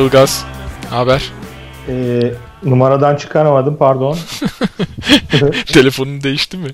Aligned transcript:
Ilgaz. 0.00 0.44
Haber? 0.90 1.32
Ee, 1.88 2.32
numaradan 2.62 3.16
çıkaramadım 3.16 3.76
pardon. 3.76 4.18
Telefonun 5.66 6.22
değişti 6.22 6.56
mi? 6.56 6.70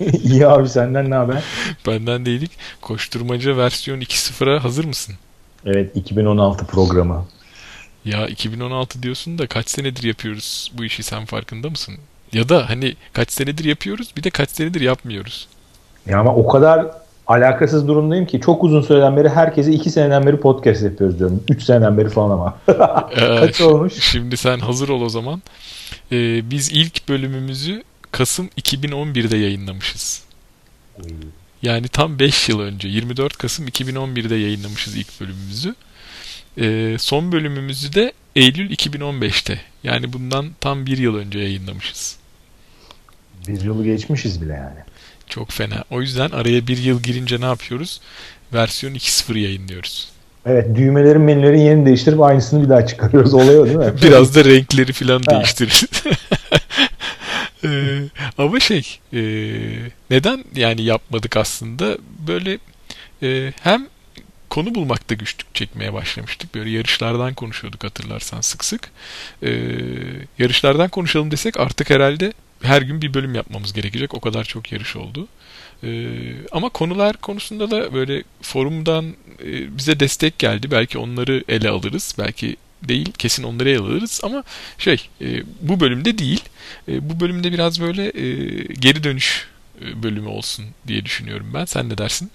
İyi 0.22 0.46
abi 0.46 0.68
senden 0.68 1.10
ne 1.10 1.14
haber? 1.14 1.42
Benden 1.86 2.26
değilik. 2.26 2.50
Koşturmaca 2.80 3.56
versiyon 3.56 4.00
2.0'a 4.00 4.64
hazır 4.64 4.84
mısın? 4.84 5.14
Evet 5.66 5.96
2016 5.96 6.66
programı. 6.66 7.26
Ya 8.04 8.26
2016 8.26 9.02
diyorsun 9.02 9.38
da 9.38 9.46
kaç 9.46 9.70
senedir 9.70 10.02
yapıyoruz 10.02 10.72
bu 10.78 10.84
işi 10.84 11.02
sen 11.02 11.24
farkında 11.24 11.70
mısın? 11.70 11.94
Ya 12.32 12.48
da 12.48 12.70
hani 12.70 12.96
kaç 13.12 13.32
senedir 13.32 13.64
yapıyoruz 13.64 14.12
bir 14.16 14.22
de 14.22 14.30
kaç 14.30 14.50
senedir 14.50 14.80
yapmıyoruz. 14.80 15.48
Ya 16.06 16.18
ama 16.18 16.34
o 16.34 16.46
kadar 16.48 16.86
alakasız 17.26 17.88
durumdayım 17.88 18.26
ki 18.26 18.40
çok 18.40 18.64
uzun 18.64 18.82
süreden 18.82 19.16
beri 19.16 19.28
herkese 19.28 19.72
2 19.72 19.90
seneden 19.90 20.26
beri 20.26 20.40
podcast 20.40 20.82
yapıyoruz 20.82 21.18
diyorum. 21.18 21.42
3 21.50 21.62
seneden 21.62 21.98
beri 21.98 22.08
falan 22.08 22.30
ama. 22.30 22.58
Kaç 23.16 23.60
Ee, 23.60 23.64
olmuş? 23.64 23.94
Şimdi 24.00 24.36
sen 24.36 24.58
hazır 24.58 24.88
ol 24.88 25.00
o 25.00 25.08
zaman. 25.08 25.42
Ee, 26.12 26.50
biz 26.50 26.72
ilk 26.72 27.08
bölümümüzü 27.08 27.82
Kasım 28.12 28.46
2011'de 28.46 29.36
yayınlamışız. 29.36 30.24
Yani 31.62 31.88
tam 31.88 32.18
5 32.18 32.48
yıl 32.48 32.60
önce 32.60 32.88
24 32.88 33.36
Kasım 33.36 33.68
2011'de 33.68 34.34
yayınlamışız 34.34 34.96
ilk 34.96 35.20
bölümümüzü. 35.20 35.74
Ee, 36.60 36.96
son 36.98 37.32
bölümümüzü 37.32 37.94
de 37.94 38.12
Eylül 38.36 38.70
2015'te. 38.70 39.60
Yani 39.84 40.12
bundan 40.12 40.46
tam 40.60 40.86
bir 40.86 40.98
yıl 40.98 41.16
önce 41.16 41.38
yayınlamışız. 41.38 42.16
Bir 43.48 43.60
yılı 43.60 43.84
geçmişiz 43.84 44.42
bile 44.42 44.52
yani. 44.52 44.78
Çok 45.28 45.50
fena. 45.50 45.84
O 45.90 46.00
yüzden 46.00 46.30
araya 46.30 46.66
bir 46.66 46.78
yıl 46.78 47.02
girince 47.02 47.40
ne 47.40 47.44
yapıyoruz? 47.44 48.00
Versiyon 48.54 48.94
2.0 48.94 49.38
yayınlıyoruz. 49.38 50.08
Evet 50.46 50.76
düğmelerin 50.76 51.20
menülerin 51.20 51.58
yerini 51.58 51.86
değiştirip 51.86 52.20
aynısını 52.20 52.64
bir 52.64 52.68
daha 52.68 52.86
çıkarıyoruz. 52.86 53.34
Olay 53.34 53.58
o 53.58 53.64
değil 53.66 53.76
mi? 53.76 53.92
Biraz 54.02 54.34
da 54.34 54.44
renkleri 54.44 54.92
falan 54.92 55.22
değiştiririz. 55.30 55.84
Ee, 57.64 57.98
ama 58.38 58.60
şey 58.60 58.98
e, 59.12 59.20
neden 60.10 60.44
yani 60.54 60.82
yapmadık 60.82 61.36
aslında 61.36 61.98
böyle 62.26 62.58
e, 63.22 63.52
hem 63.62 63.86
konu 64.50 64.74
bulmakta 64.74 65.14
güçlük 65.14 65.54
çekmeye 65.54 65.92
başlamıştık. 65.92 66.54
Böyle 66.54 66.70
yarışlardan 66.70 67.34
konuşuyorduk 67.34 67.84
hatırlarsan 67.84 68.40
sık 68.40 68.64
sık. 68.64 68.90
Ee, 69.42 69.48
yarışlardan 70.38 70.88
konuşalım 70.88 71.30
desek 71.30 71.60
artık 71.60 71.90
herhalde 71.90 72.32
her 72.62 72.82
gün 72.82 73.02
bir 73.02 73.14
bölüm 73.14 73.34
yapmamız 73.34 73.72
gerekecek. 73.72 74.14
O 74.14 74.20
kadar 74.20 74.44
çok 74.44 74.72
yarış 74.72 74.96
oldu. 74.96 75.28
Ee, 75.84 76.08
ama 76.52 76.68
konular 76.68 77.16
konusunda 77.16 77.70
da 77.70 77.94
böyle 77.94 78.22
forumdan 78.42 79.16
e, 79.44 79.78
bize 79.78 80.00
destek 80.00 80.38
geldi. 80.38 80.70
Belki 80.70 80.98
onları 80.98 81.44
ele 81.48 81.68
alırız. 81.68 82.14
Belki 82.18 82.56
değil. 82.82 83.12
Kesin 83.18 83.42
onları 83.42 83.70
ele 83.70 83.78
alırız. 83.78 84.20
Ama 84.22 84.42
şey 84.78 85.08
e, 85.20 85.42
bu 85.60 85.80
bölümde 85.80 86.18
değil. 86.18 86.40
E, 86.88 87.10
bu 87.10 87.20
bölümde 87.20 87.52
biraz 87.52 87.80
böyle 87.80 88.04
e, 88.06 88.24
geri 88.74 89.04
dönüş 89.04 89.48
e, 89.84 90.02
bölümü 90.02 90.28
olsun 90.28 90.64
diye 90.86 91.04
düşünüyorum 91.04 91.50
ben. 91.54 91.64
Sen 91.64 91.88
ne 91.88 91.98
dersin? 91.98 92.30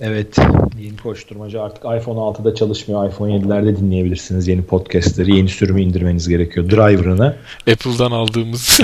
Evet. 0.00 0.36
Yeni 0.80 0.96
koşturmacı 0.96 1.62
artık 1.62 1.78
iPhone 1.78 2.18
6'da 2.18 2.54
çalışmıyor. 2.54 3.08
iPhone 3.08 3.32
7'lerde 3.32 3.76
dinleyebilirsiniz 3.76 4.48
yeni 4.48 4.62
podcastleri. 4.62 5.36
Yeni 5.36 5.48
sürümü 5.48 5.82
indirmeniz 5.82 6.28
gerekiyor. 6.28 6.70
Driver'ını. 6.70 7.36
Apple'dan 7.72 8.10
aldığımız 8.10 8.60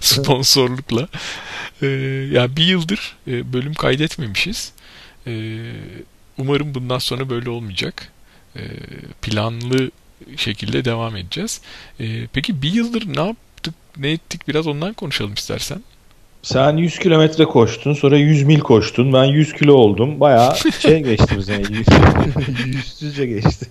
sponsorlukla. 0.00 1.08
Ee, 1.82 1.86
ya 2.32 2.56
bir 2.56 2.64
yıldır 2.64 3.16
e, 3.28 3.52
bölüm 3.52 3.74
kaydetmemişiz. 3.74 4.72
Ee, 5.26 5.58
umarım 6.38 6.74
bundan 6.74 6.98
sonra 6.98 7.30
böyle 7.30 7.50
olmayacak. 7.50 8.12
Ee, 8.56 8.60
planlı 9.22 9.90
şekilde 10.36 10.84
devam 10.84 11.16
edeceğiz. 11.16 11.60
Ee, 12.00 12.26
peki 12.32 12.62
bir 12.62 12.72
yıldır 12.72 13.16
ne 13.16 13.26
yaptık, 13.26 13.74
ne 13.96 14.10
ettik 14.10 14.48
biraz 14.48 14.66
ondan 14.66 14.92
konuşalım 14.94 15.34
istersen. 15.34 15.82
Sen 16.44 16.76
100 16.76 16.98
kilometre 16.98 17.44
koştun 17.44 17.94
sonra 17.94 18.18
100 18.18 18.42
mil 18.42 18.60
koştun. 18.60 19.12
Ben 19.12 19.24
100 19.24 19.52
kilo 19.52 19.74
oldum. 19.74 20.20
Bayağı 20.20 20.56
şey 20.80 21.02
geçti. 21.02 21.34
Yüz, 21.70 21.86
yüzsüzce 22.66 23.26
geçti. 23.26 23.66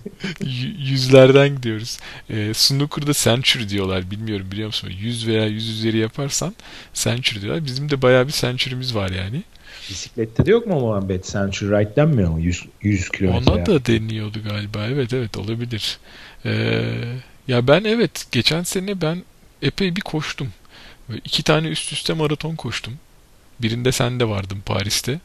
Yüzlerden 0.78 1.56
gidiyoruz. 1.56 1.98
Ee, 2.30 2.54
snooker'da 2.54 3.12
century 3.12 3.68
diyorlar. 3.68 4.10
Bilmiyorum 4.10 4.46
biliyor 4.52 4.66
musun? 4.66 4.90
100 5.00 5.28
veya 5.28 5.46
100 5.46 5.68
üzeri 5.68 5.96
yaparsan 5.98 6.54
century 6.94 7.40
diyorlar. 7.42 7.64
Bizim 7.64 7.90
de 7.90 8.02
bayağı 8.02 8.26
bir 8.26 8.32
century'miz 8.32 8.94
var 8.94 9.10
yani. 9.10 9.42
Bisiklette 9.90 10.46
de 10.46 10.50
yok 10.50 10.66
mu 10.66 10.80
Muhammed? 10.80 11.24
Century 11.24 11.70
Ride 11.70 11.96
denmiyor 11.96 12.30
mu? 12.30 12.40
100, 12.40 12.64
100 12.82 13.08
kilometre. 13.08 13.50
Ona 13.50 13.58
yani. 13.58 13.66
da 13.66 13.86
deniyordu 13.86 14.38
galiba. 14.48 14.86
Evet 14.86 15.12
evet 15.12 15.38
olabilir. 15.38 15.98
Ee, 16.44 16.82
ya 17.48 17.68
ben 17.68 17.84
evet 17.84 18.26
geçen 18.32 18.62
sene 18.62 19.00
ben 19.00 19.22
epey 19.62 19.96
bir 19.96 20.00
koştum. 20.00 20.48
Böyle 21.08 21.20
iki 21.24 21.42
tane 21.42 21.68
üst 21.68 21.92
üste 21.92 22.12
maraton 22.12 22.56
koştum. 22.56 22.94
Birinde 23.62 23.92
sen 23.92 24.20
de 24.20 24.28
vardın 24.28 24.60
Paris'te. 24.60 25.20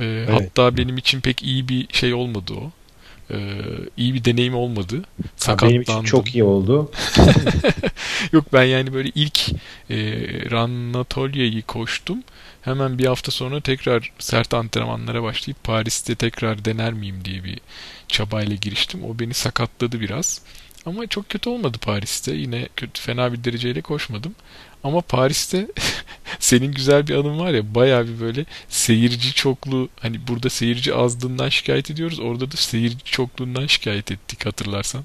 Ee, 0.00 0.26
Hatta 0.30 0.76
benim 0.76 0.98
için 0.98 1.20
pek 1.20 1.42
iyi 1.42 1.68
bir 1.68 1.86
şey 1.92 2.14
olmadı 2.14 2.52
o. 2.54 2.70
Ee, 3.30 3.60
iyi 3.96 4.14
bir 4.14 4.24
deneyim 4.24 4.54
olmadı. 4.54 5.02
Sakatlandım. 5.36 5.70
benim 5.70 5.82
için 5.82 6.02
çok 6.02 6.34
iyi 6.34 6.44
oldu. 6.44 6.90
Yok 8.32 8.44
ben 8.52 8.64
yani 8.64 8.94
böyle 8.94 9.10
ilk 9.14 9.48
e, 9.90 9.96
Ranatolya'yı 10.50 11.62
koştum. 11.62 12.22
Hemen 12.62 12.98
bir 12.98 13.06
hafta 13.06 13.30
sonra 13.30 13.60
tekrar 13.60 14.12
sert 14.18 14.54
antrenmanlara 14.54 15.22
başlayıp 15.22 15.64
Paris'te 15.64 16.14
tekrar 16.14 16.64
dener 16.64 16.92
miyim 16.92 17.24
diye 17.24 17.44
bir 17.44 17.60
çabayla 18.08 18.56
giriştim. 18.56 19.04
O 19.04 19.18
beni 19.18 19.34
sakatladı 19.34 20.00
biraz. 20.00 20.42
Ama 20.86 21.06
çok 21.06 21.28
kötü 21.28 21.50
olmadı 21.50 21.78
Paris'te. 21.78 22.34
Yine 22.34 22.68
kötü 22.76 23.02
fena 23.02 23.32
bir 23.32 23.44
dereceyle 23.44 23.80
koşmadım. 23.80 24.34
Ama 24.84 25.00
Paris'te 25.00 25.66
senin 26.38 26.72
güzel 26.72 27.06
bir 27.06 27.14
anın 27.14 27.38
var 27.38 27.50
ya 27.50 27.74
bayağı 27.74 28.06
bir 28.06 28.20
böyle 28.20 28.44
seyirci 28.68 29.34
çokluğu 29.34 29.88
hani 30.00 30.16
burada 30.28 30.50
seyirci 30.50 30.94
azlığından 30.94 31.48
şikayet 31.48 31.90
ediyoruz. 31.90 32.20
Orada 32.20 32.52
da 32.52 32.56
seyirci 32.56 33.04
çokluğundan 33.04 33.66
şikayet 33.66 34.12
ettik 34.12 34.46
hatırlarsan. 34.46 35.02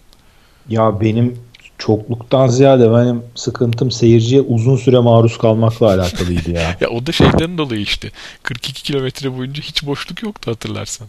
Ya 0.70 1.02
benim 1.02 1.38
çokluktan 1.78 2.48
ziyade 2.48 2.92
benim 2.92 3.24
sıkıntım 3.36 3.92
seyirciye 3.92 4.42
uzun 4.42 4.76
süre 4.76 5.00
maruz 5.00 5.38
kalmakla 5.38 5.86
alakalıydı 5.88 6.52
ya. 6.52 6.76
Ya 6.82 6.90
o 6.90 7.06
da 7.06 7.12
şeyden 7.12 7.58
dolayı 7.58 7.82
işte. 7.82 8.12
42 8.44 8.84
kilometre 8.84 9.38
boyunca 9.38 9.64
hiç 9.64 9.86
boşluk 9.86 10.24
yoktu 10.24 10.52
hatırlarsan. 10.52 11.08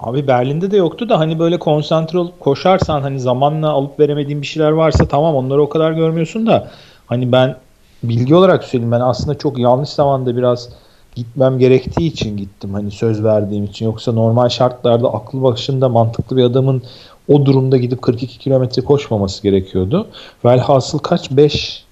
Abi 0.00 0.26
Berlin'de 0.26 0.70
de 0.70 0.76
yoktu 0.76 1.08
da 1.08 1.18
hani 1.18 1.38
böyle 1.38 1.58
konsantre 1.58 2.18
olup 2.18 2.40
koşarsan 2.40 3.02
hani 3.02 3.20
zamanla 3.20 3.70
alıp 3.70 4.00
veremediğin 4.00 4.42
bir 4.42 4.46
şeyler 4.46 4.70
varsa 4.70 5.08
tamam 5.08 5.34
onları 5.34 5.62
o 5.62 5.68
kadar 5.68 5.92
görmüyorsun 5.92 6.46
da 6.46 6.70
hani 7.06 7.32
ben 7.32 7.56
bilgi 8.02 8.34
olarak 8.34 8.64
söyleyeyim 8.64 8.92
ben 8.92 9.00
aslında 9.00 9.38
çok 9.38 9.58
yanlış 9.58 9.88
zamanda 9.88 10.36
biraz 10.36 10.68
gitmem 11.14 11.58
gerektiği 11.58 12.06
için 12.06 12.36
gittim 12.36 12.74
hani 12.74 12.90
söz 12.90 13.24
verdiğim 13.24 13.64
için 13.64 13.84
yoksa 13.84 14.12
normal 14.12 14.48
şartlarda 14.48 15.14
aklı 15.14 15.42
başında 15.42 15.88
mantıklı 15.88 16.36
bir 16.36 16.44
adamın 16.44 16.82
o 17.28 17.46
durumda 17.46 17.76
gidip 17.76 18.02
42 18.02 18.38
kilometre 18.38 18.82
koşmaması 18.82 19.42
gerekiyordu. 19.42 20.06
Velhasıl 20.44 20.98
kaç? 20.98 21.30
5 21.30 21.84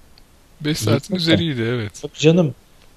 5 0.61 0.77
saatin 0.77 1.15
üzeriydi 1.15 1.61
evet. 1.61 2.03
Canım 2.13 2.53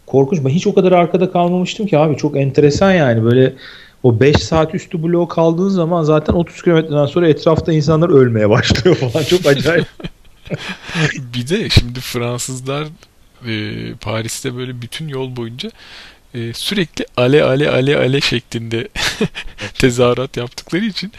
korkunç. 0.06 0.44
Ben 0.44 0.50
hiç 0.50 0.66
o 0.66 0.75
kadar 0.75 0.93
arkada 0.93 1.31
kalmamıştım 1.32 1.87
ki 1.87 1.99
abi. 1.99 2.16
Çok 2.16 2.37
enteresan 2.37 2.93
yani. 2.93 3.25
Böyle 3.25 3.54
o 4.02 4.20
5 4.20 4.37
saat 4.37 4.75
üstü 4.75 5.02
bloğu 5.02 5.28
kaldığın 5.28 5.69
zaman 5.69 6.02
zaten 6.02 6.34
30 6.34 6.62
kilometreden 6.62 7.06
sonra 7.06 7.28
etrafta 7.28 7.72
insanlar 7.72 8.08
ölmeye 8.08 8.50
başlıyor 8.50 8.96
falan. 8.96 9.25
Çok 9.25 9.46
acayip. 9.46 9.87
bir 11.34 11.48
de 11.48 11.70
şimdi 11.70 12.00
Fransızlar 12.00 12.88
e, 13.46 13.94
Paris'te 13.94 14.56
böyle 14.56 14.82
bütün 14.82 15.08
yol 15.08 15.36
boyunca 15.36 15.70
e, 16.34 16.52
sürekli 16.52 17.06
ale 17.16 17.42
ale 17.44 17.70
ale 17.70 17.96
ale 17.96 18.20
şeklinde 18.20 18.88
tezahürat 19.74 20.36
yaptıkları 20.36 20.84
için 20.84 21.12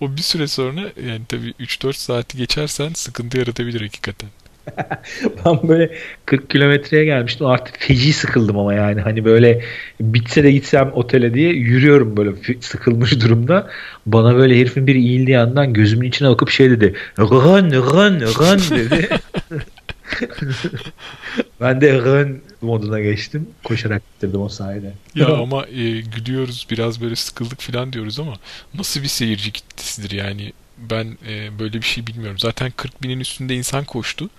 o 0.00 0.16
bir 0.16 0.22
süre 0.22 0.48
sonra 0.48 0.80
yani 1.06 1.22
tabii 1.28 1.50
3-4 1.60 1.92
saati 1.92 2.38
geçersen 2.38 2.92
sıkıntı 2.92 3.38
yaratabilir 3.38 3.80
hakikaten. 3.80 4.30
ben 5.44 5.68
böyle 5.68 5.90
40 6.26 6.50
kilometreye 6.50 7.04
gelmiştim. 7.04 7.46
Artık 7.46 7.78
feci 7.78 8.12
sıkıldım 8.12 8.58
ama 8.58 8.74
yani. 8.74 9.00
Hani 9.00 9.24
böyle 9.24 9.62
bitse 10.00 10.44
de 10.44 10.52
gitsem 10.52 10.90
otele 10.94 11.34
diye 11.34 11.52
yürüyorum 11.52 12.16
böyle 12.16 12.30
sıkılmış 12.60 13.20
durumda. 13.20 13.70
Bana 14.06 14.36
böyle 14.36 14.60
herifin 14.60 14.86
biri 14.86 14.98
eğildiği 14.98 15.34
yandan 15.36 15.72
gözümün 15.72 16.08
içine 16.08 16.28
bakıp 16.28 16.50
şey 16.50 16.70
dedi. 16.70 16.94
Run 17.18 17.70
run 17.70 18.20
run 18.20 18.76
dedi. 18.78 19.08
ben 21.60 21.80
de 21.80 21.98
run 21.98 22.40
moduna 22.60 23.00
geçtim. 23.00 23.48
Koşarak 23.64 24.02
bitirdim 24.14 24.40
o 24.40 24.48
sayede. 24.48 24.92
Ya 25.14 25.26
ama 25.26 25.66
e, 25.66 26.00
gülüyoruz 26.00 26.66
biraz 26.70 27.00
böyle 27.00 27.16
sıkıldık 27.16 27.60
falan 27.60 27.92
diyoruz 27.92 28.20
ama 28.20 28.34
nasıl 28.74 29.02
bir 29.02 29.08
seyirci 29.08 29.52
kitlesidir 29.52 30.10
yani 30.10 30.52
ben 30.78 31.18
e, 31.28 31.58
böyle 31.58 31.72
bir 31.72 31.86
şey 31.86 32.06
bilmiyorum. 32.06 32.38
Zaten 32.38 32.72
40 32.76 33.02
binin 33.02 33.20
üstünde 33.20 33.54
insan 33.54 33.84
koştu. 33.84 34.30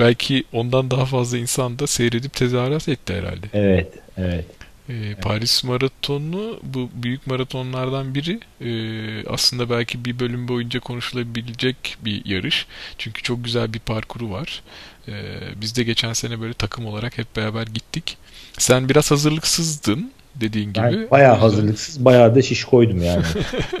Belki 0.00 0.44
ondan 0.52 0.90
daha 0.90 1.04
fazla 1.04 1.38
insan 1.38 1.78
da 1.78 1.86
seyredip 1.86 2.32
tezahürat 2.32 2.88
etti 2.88 3.14
herhalde. 3.14 3.46
Evet, 3.52 3.92
evet. 4.16 4.44
Ee, 4.88 5.14
Paris 5.22 5.64
Maratonu 5.64 6.60
bu 6.62 6.90
büyük 6.94 7.26
maratonlardan 7.26 8.14
biri. 8.14 8.40
Ee, 8.60 9.28
aslında 9.28 9.70
belki 9.70 10.04
bir 10.04 10.18
bölüm 10.18 10.48
boyunca 10.48 10.80
konuşulabilecek 10.80 11.96
bir 12.04 12.24
yarış. 12.24 12.66
Çünkü 12.98 13.22
çok 13.22 13.44
güzel 13.44 13.74
bir 13.74 13.78
parkuru 13.78 14.30
var. 14.30 14.62
Ee, 15.08 15.12
biz 15.60 15.76
de 15.76 15.82
geçen 15.82 16.12
sene 16.12 16.40
böyle 16.40 16.54
takım 16.54 16.86
olarak 16.86 17.18
hep 17.18 17.36
beraber 17.36 17.66
gittik. 17.66 18.16
Sen 18.58 18.88
biraz 18.88 19.10
hazırlıksızdın 19.10 20.12
dediğin 20.34 20.72
gibi. 20.72 20.84
Ben 20.84 21.10
bayağı 21.10 21.36
hazırlıksız, 21.36 22.04
bayağı 22.04 22.34
da 22.34 22.42
şiş 22.42 22.64
koydum 22.64 23.02
yani. 23.02 23.24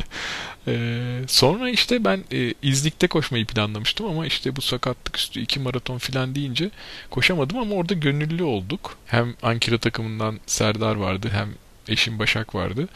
Ee, 0.68 1.20
sonra 1.26 1.70
işte 1.70 2.04
ben 2.04 2.24
e, 2.32 2.54
İznik'te 2.62 3.06
koşmayı 3.08 3.46
planlamıştım 3.46 4.06
ama 4.06 4.26
işte 4.26 4.56
bu 4.56 4.60
sakatlık 4.60 5.16
üstü 5.16 5.40
iki 5.40 5.60
maraton 5.60 5.98
filan 5.98 6.34
deyince 6.34 6.70
koşamadım 7.10 7.58
ama 7.58 7.74
orada 7.74 7.94
gönüllü 7.94 8.42
olduk. 8.42 8.96
Hem 9.06 9.34
Ankara 9.42 9.78
takımından 9.78 10.40
Serdar 10.46 10.96
vardı 10.96 11.28
hem 11.32 11.54
eşim 11.88 12.18
Başak 12.18 12.54
vardı. 12.54 12.88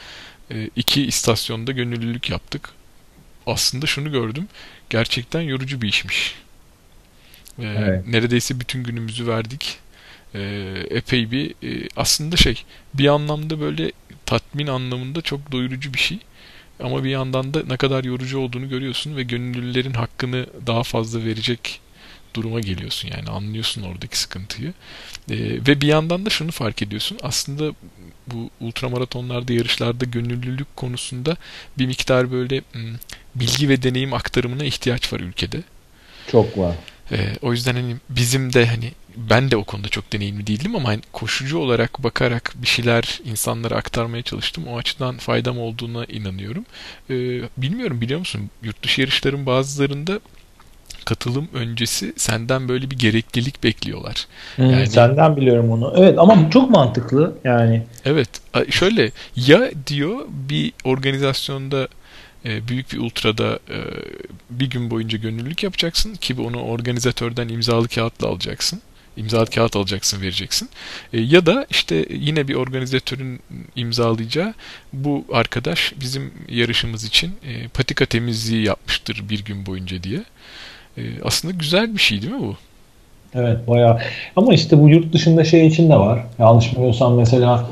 Ee, 0.51 0.71
iki 0.77 1.07
istasyonda 1.07 1.73
gönüllülük 1.73 2.31
yaptık. 2.31 2.71
Aslında 3.47 3.87
şunu 3.87 4.13
gördüm. 4.13 4.49
Gerçekten 4.91 5.41
yorucu 5.41 5.83
bir 5.83 5.89
işmiş. 5.89 6.35
Ee, 7.59 7.65
Evet. 7.65 8.07
Neredeyse 8.07 8.61
bütün 8.61 8.85
günümüzü 8.85 9.27
verdik. 9.27 9.79
Ee, 10.35 10.75
epey 10.91 11.31
bir 11.31 11.51
e, 11.51 11.89
aslında 11.97 12.37
şey 12.37 12.65
bir 12.95 13.09
anlamda 13.09 13.61
böyle 13.61 13.93
tatmin 14.27 14.67
anlamında 14.67 15.23
çok 15.23 15.53
doyurucu 15.53 15.95
bir 15.95 15.99
şey. 15.99 16.19
Ama 16.81 17.05
bir 17.05 17.11
yandan 17.11 17.55
da 17.55 17.63
ne 17.69 17.77
kadar 17.77 18.05
yorucu 18.05 18.39
olduğunu 18.39 18.69
görüyorsun 18.69 19.17
ve 19.17 19.23
gönüllülerin 19.23 19.95
hakkını 19.95 20.47
daha 20.67 20.83
fazla 20.83 21.25
verecek 21.25 21.81
duruma 22.35 22.61
geliyorsun. 22.61 23.09
Yani 23.17 23.29
anlıyorsun 23.31 23.83
oradaki 23.83 24.19
sıkıntıyı. 24.19 24.73
Ee, 25.31 25.37
ve 25.39 25.81
bir 25.81 25.87
yandan 25.87 26.27
da 26.27 26.31
şunu 26.31 26.51
fark 26.51 26.83
ediyorsun. 26.83 27.19
Aslında 27.23 27.73
bu 28.27 28.51
ultramaratonlarda, 28.61 29.53
yarışlarda 29.53 30.05
gönüllülük 30.05 30.77
konusunda 30.77 31.37
bir 31.79 31.87
miktar 31.87 32.33
böyle 32.33 32.63
hmm, 32.73 32.95
bilgi 33.35 33.69
ve 33.69 33.83
deneyim 33.83 34.15
aktarımına 34.15 34.65
ihtiyaç 34.65 35.13
var 35.13 35.21
ülkede. 35.21 35.63
Çok 36.31 36.59
var. 36.59 36.75
Ee, 37.13 37.17
o 37.43 37.53
yüzden 37.53 37.75
hani 37.75 37.97
bizim 38.11 38.53
de 38.53 38.67
hani 38.67 38.93
ben 39.17 39.51
de 39.51 39.57
o 39.57 39.65
konuda 39.65 39.89
çok 39.89 40.13
deneyimli 40.13 40.47
değildim 40.47 40.77
ama 40.77 40.89
hani 40.89 41.01
koşucu 41.13 41.59
olarak 41.59 42.03
bakarak 42.05 42.53
bir 42.57 42.67
şeyler 42.67 43.21
insanlara 43.25 43.75
aktarmaya 43.77 44.23
çalıştım. 44.23 44.65
O 44.69 44.79
açıdan 44.79 45.17
faydam 45.19 45.59
olduğuna 45.59 46.05
inanıyorum. 46.05 46.65
Ee, 47.11 47.15
bilmiyorum 47.57 48.01
biliyor 48.01 48.19
musun? 48.19 48.51
Yurt 48.63 48.83
dışı 48.83 49.01
yarışların 49.01 49.47
bazılarında 49.47 50.21
katılım 51.05 51.49
öncesi 51.55 52.13
senden 52.17 52.69
böyle 52.69 52.91
bir 52.91 52.99
gereklilik 52.99 53.65
bekliyorlar. 53.65 54.27
Hmm, 54.57 54.71
Yani- 54.71 54.87
Senden 54.87 55.37
biliyorum 55.37 55.71
onu. 55.71 55.95
Evet 55.97 56.19
ama 56.19 56.51
çok 56.51 56.71
mantıklı 56.71 57.35
yani. 57.45 57.83
Evet, 58.05 58.29
şöyle 58.71 59.11
ya 59.37 59.71
diyor 59.87 60.19
bir 60.29 60.73
organizasyonda 60.85 61.89
e, 62.45 62.69
büyük 62.69 62.93
bir 62.93 62.99
ultrada 62.99 63.59
e, 63.71 63.79
bir 64.51 64.71
gün 64.71 64.91
boyunca 64.91 65.19
gönüllülük 65.19 65.63
yapacaksın 65.63 66.15
ki 66.15 66.35
onu 66.41 66.63
organizatörden 66.63 67.49
imzalı 67.49 67.89
kağıtla 67.89 68.29
alacaksın. 68.29 68.81
İmzalı 69.17 69.47
kağıt 69.47 69.77
alacaksın, 69.77 70.23
vereceksin. 70.23 70.69
E, 71.13 71.21
ya 71.21 71.47
da 71.47 71.67
işte 71.71 72.07
yine 72.11 72.49
bir 72.49 72.55
organizatörün 72.55 73.41
imzalayacağı 73.77 74.55
bu 74.93 75.25
arkadaş 75.33 75.93
bizim 76.01 76.33
yarışımız 76.49 77.05
için 77.05 77.33
e, 77.47 77.69
patika 77.69 78.07
temizliği 78.07 78.65
yapmıştır 78.65 79.25
bir 79.29 79.45
gün 79.45 79.67
boyunca 79.67 80.03
diye. 80.03 80.25
E, 80.99 81.03
aslında 81.25 81.55
güzel 81.55 81.95
bir 81.95 82.01
şey 82.01 82.23
değil 82.23 82.33
mi 82.33 82.41
bu? 82.41 82.57
Evet 83.35 83.69
bayağı. 83.69 84.01
Ama 84.37 84.55
işte 84.55 84.79
bu 84.79 84.89
yurt 84.89 85.13
dışında 85.13 85.45
şey 85.45 85.67
için 85.67 85.91
de 85.91 85.97
var. 85.97 86.27
Yanlış 86.39 86.73
bilmiyorsam 86.73 87.15
mesela 87.15 87.69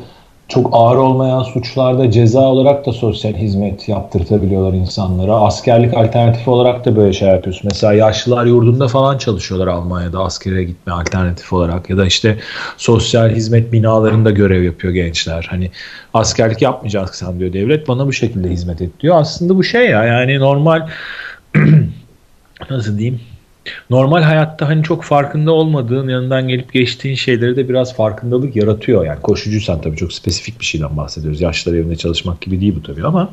çok 0.48 0.69
ağır 0.72 0.96
olmayan 0.96 1.43
suçlarda 1.43 2.10
ceza 2.10 2.40
olarak 2.40 2.87
da 2.87 2.93
sosyal 2.93 3.34
hizmet 3.34 3.88
yaptırtabiliyorlar 3.88 4.72
insanlara. 4.72 5.32
Askerlik 5.32 5.94
alternatifi 5.94 6.50
olarak 6.50 6.84
da 6.84 6.96
böyle 6.96 7.12
şey 7.12 7.28
yapıyorsun. 7.28 7.62
Mesela 7.64 7.93
yaşlılar 7.93 8.46
yurdunda 8.46 8.88
falan 8.88 9.19
çalışıyorlar 9.19 9.66
Almanya'da 9.66 10.20
askere 10.20 10.64
gitme 10.64 10.93
alternatif 10.93 11.52
olarak. 11.52 11.90
Ya 11.90 11.96
da 11.96 12.06
işte 12.06 12.38
sosyal 12.76 13.31
hizmet 13.31 13.72
binalarında 13.72 14.31
görev 14.31 14.62
yapıyor 14.62 14.93
gençler. 14.93 15.46
Hani 15.50 15.70
askerlik 16.14 16.62
yapmayacaksın 16.62 17.38
diyor 17.38 17.52
devlet 17.52 17.88
bana 17.88 18.06
bu 18.06 18.12
şekilde 18.12 18.50
hizmet 18.50 18.81
et 18.82 19.00
diyor. 19.00 19.16
Aslında 19.20 19.56
bu 19.56 19.64
şey 19.64 19.90
ya 19.90 20.04
yani 20.04 20.38
normal 20.38 20.88
nasıl 22.70 22.99
diyeyim 22.99 23.20
normal 23.90 24.22
hayatta 24.22 24.68
hani 24.68 24.82
çok 24.82 25.04
farkında 25.04 25.52
olmadığın 25.52 26.08
yanından 26.08 26.48
gelip 26.48 26.72
geçtiğin 26.72 27.14
şeyleri 27.14 27.56
de 27.56 27.68
biraz 27.68 27.96
farkındalık 27.96 28.56
yaratıyor. 28.56 29.06
Yani 29.06 29.20
koşucuysan 29.22 29.80
tabii 29.80 29.96
çok 29.96 30.12
spesifik 30.12 30.60
bir 30.60 30.64
şeyden 30.64 30.96
bahsediyoruz. 30.96 31.40
Yaşlılar 31.40 31.76
evinde 31.76 31.96
çalışmak 31.96 32.40
gibi 32.40 32.60
değil 32.60 32.74
bu 32.76 32.82
tabii 32.82 33.06
ama 33.06 33.30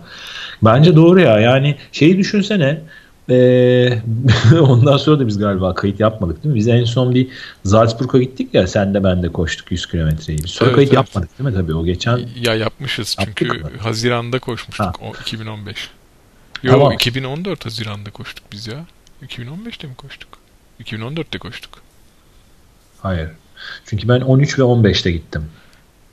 bence 0.63 0.95
doğru 0.95 1.19
ya. 1.19 1.39
Yani 1.39 1.75
şeyi 1.91 2.17
düşünsene 2.17 2.81
ee, 3.29 3.99
ondan 4.59 4.97
sonra 4.97 5.19
da 5.19 5.27
biz 5.27 5.37
galiba 5.37 5.75
kayıt 5.75 5.99
yapmadık 5.99 6.43
değil 6.43 6.53
mi? 6.53 6.59
Biz 6.59 6.67
en 6.67 6.83
son 6.83 7.15
bir 7.15 7.27
Salzburg'a 7.63 8.17
gittik 8.17 8.53
ya 8.53 8.67
sen 8.67 8.93
de 8.93 9.03
ben 9.03 9.23
de 9.23 9.29
koştuk 9.31 9.71
100 9.71 9.85
kilometreyi. 9.85 10.39
Biz 10.43 10.51
sonra 10.51 10.69
Evet, 10.69 10.75
kayıt 10.75 10.89
evet. 10.89 10.95
yapmadık 10.95 11.39
değil 11.39 11.49
mi 11.49 11.55
tabii 11.55 11.73
o 11.73 11.85
geçen 11.85 12.19
Ya 12.41 12.55
yapmışız 12.55 13.15
çünkü 13.25 13.45
Yaptık 13.45 13.73
mı? 13.73 13.79
Haziran'da 13.79 14.39
koşmuştuk 14.39 14.85
Ha. 14.85 14.93
o 15.01 15.13
2015. 15.21 15.89
Yo 16.63 16.71
Tamam. 16.71 16.91
2014 16.91 17.65
Haziran'da 17.65 18.11
koştuk 18.11 18.43
biz 18.51 18.67
ya. 18.67 18.85
2015'te 19.27 19.87
mi 19.87 19.95
koştuk? 19.95 20.29
2014'te 20.83 21.37
koştuk. 21.37 21.81
hayır. 23.01 23.29
Çünkü 23.85 24.07
ben 24.07 24.21
13 24.21 24.59
ve 24.59 24.63
15'te 24.63 25.11
gittim 25.11 25.45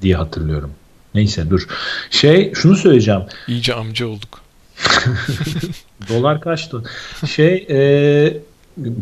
diye 0.03 0.17
hatırlıyorum. 0.17 0.71
Neyse 1.15 1.51
dur. 1.51 1.67
Şey 2.11 2.55
şunu 2.55 2.77
söyleyeceğim. 2.77 3.23
İyice 3.49 3.75
amca 3.75 4.07
olduk. 4.07 4.41
Dolar 6.09 6.41
kaçtı? 6.41 6.83
Şey 7.27 7.67
e, 7.71 7.77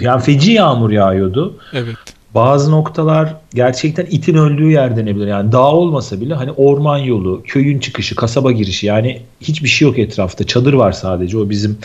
yani 0.00 0.22
feci 0.22 0.52
yağmur 0.52 0.90
yağıyordu. 0.90 1.58
Evet. 1.72 1.96
Bazı 2.34 2.70
noktalar 2.70 3.34
gerçekten 3.54 4.06
itin 4.10 4.34
öldüğü 4.34 4.70
yer 4.70 4.96
denebilir. 4.96 5.26
Yani 5.26 5.52
dağ 5.52 5.72
olmasa 5.72 6.20
bile 6.20 6.34
hani 6.34 6.52
orman 6.52 6.98
yolu, 6.98 7.42
köyün 7.42 7.78
çıkışı, 7.78 8.16
kasaba 8.16 8.52
girişi 8.52 8.86
yani 8.86 9.22
hiçbir 9.40 9.68
şey 9.68 9.88
yok 9.88 9.98
etrafta. 9.98 10.44
Çadır 10.46 10.72
var 10.72 10.92
sadece. 10.92 11.38
O 11.38 11.50
bizim 11.50 11.78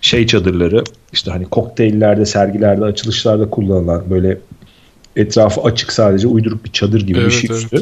şey 0.00 0.26
çadırları. 0.26 0.84
işte 1.12 1.30
hani 1.30 1.44
kokteyllerde, 1.44 2.26
sergilerde, 2.26 2.84
açılışlarda 2.84 3.50
kullanılan 3.50 4.02
böyle 4.10 4.38
etrafı 5.16 5.60
açık 5.60 5.92
sadece 5.92 6.28
uyduruk 6.28 6.64
bir 6.64 6.72
çadır 6.72 7.00
gibi 7.00 7.18
bir 7.18 7.22
Evet, 7.22 7.32
şey 7.32 7.50
evet. 7.52 7.62
üstü. 7.62 7.76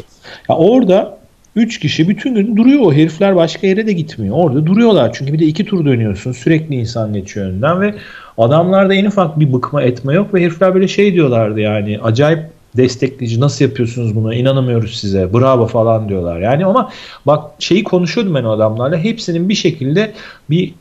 Ya 0.49 0.55
orada 0.55 1.17
3 1.55 1.79
kişi 1.79 2.09
bütün 2.09 2.35
gün 2.35 2.57
duruyor 2.57 2.81
o 2.81 2.93
herifler 2.93 3.35
başka 3.35 3.67
yere 3.67 3.87
de 3.87 3.93
gitmiyor. 3.93 4.35
Orada 4.37 4.65
duruyorlar 4.65 5.13
çünkü 5.13 5.33
bir 5.33 5.39
de 5.39 5.45
iki 5.45 5.65
tur 5.65 5.85
dönüyorsun. 5.85 6.31
Sürekli 6.31 6.75
insan 6.75 7.13
geçiyor 7.13 7.45
önünden 7.45 7.81
ve 7.81 7.95
adamlarda 8.37 8.93
en 8.93 9.05
ufak 9.05 9.39
bir 9.39 9.53
bıkma 9.53 9.81
etme 9.81 10.13
yok 10.13 10.33
ve 10.33 10.41
herifler 10.41 10.75
böyle 10.75 10.87
şey 10.87 11.13
diyorlardı 11.13 11.59
yani 11.59 11.99
acayip 12.03 12.39
destekleyici 12.77 13.41
nasıl 13.41 13.65
yapıyorsunuz 13.65 14.15
bunu 14.15 14.33
inanamıyoruz 14.33 14.99
size 14.99 15.33
bravo 15.33 15.65
falan 15.65 16.09
diyorlar. 16.09 16.39
Yani 16.39 16.65
ama 16.65 16.91
bak 17.25 17.51
şeyi 17.59 17.83
konuşuyordum 17.83 18.35
ben 18.35 18.43
o 18.43 18.51
adamlarla 18.51 18.97
hepsinin 18.97 19.49
bir 19.49 19.55
şekilde 19.55 20.13
bir 20.49 20.73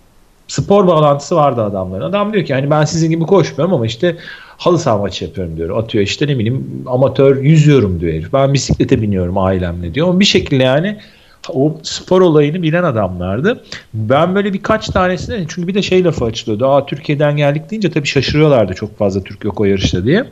spor 0.48 0.86
bağlantısı 0.86 1.36
vardı 1.36 1.62
adamların. 1.62 2.04
Adam 2.04 2.32
diyor 2.32 2.44
ki 2.44 2.54
hani 2.54 2.70
ben 2.70 2.84
sizin 2.84 3.10
gibi 3.10 3.24
koşmuyorum 3.24 3.74
ama 3.74 3.86
işte 3.86 4.16
halı 4.56 4.78
saha 4.78 4.98
maçı 4.98 5.24
yapıyorum 5.24 5.56
diyor. 5.56 5.78
Atıyor 5.78 6.04
işte 6.04 6.26
ne 6.26 6.38
bileyim 6.38 6.84
amatör 6.86 7.36
yüzüyorum 7.42 8.00
diyor 8.00 8.12
herif. 8.12 8.32
Ben 8.32 8.54
bisiklete 8.54 9.02
biniyorum 9.02 9.38
ailemle 9.38 9.94
diyor. 9.94 10.08
Ama 10.08 10.20
bir 10.20 10.24
şekilde 10.24 10.62
yani 10.62 10.96
o 11.52 11.78
spor 11.82 12.20
olayını 12.20 12.62
bilen 12.62 12.82
adamlardı. 12.82 13.64
Ben 13.94 14.34
böyle 14.34 14.52
birkaç 14.52 14.86
tanesine 14.86 15.44
çünkü 15.48 15.68
bir 15.68 15.74
de 15.74 15.82
şey 15.82 16.04
lafı 16.04 16.24
açılıyordu. 16.24 16.66
Aa 16.66 16.86
Türkiye'den 16.86 17.36
geldik 17.36 17.70
deyince 17.70 17.90
tabii 17.90 18.06
şaşırıyorlardı 18.06 18.74
çok 18.74 18.98
fazla 18.98 19.22
Türk 19.22 19.44
yok 19.44 19.60
o 19.60 19.64
yarışta 19.64 20.04
diye. 20.04 20.24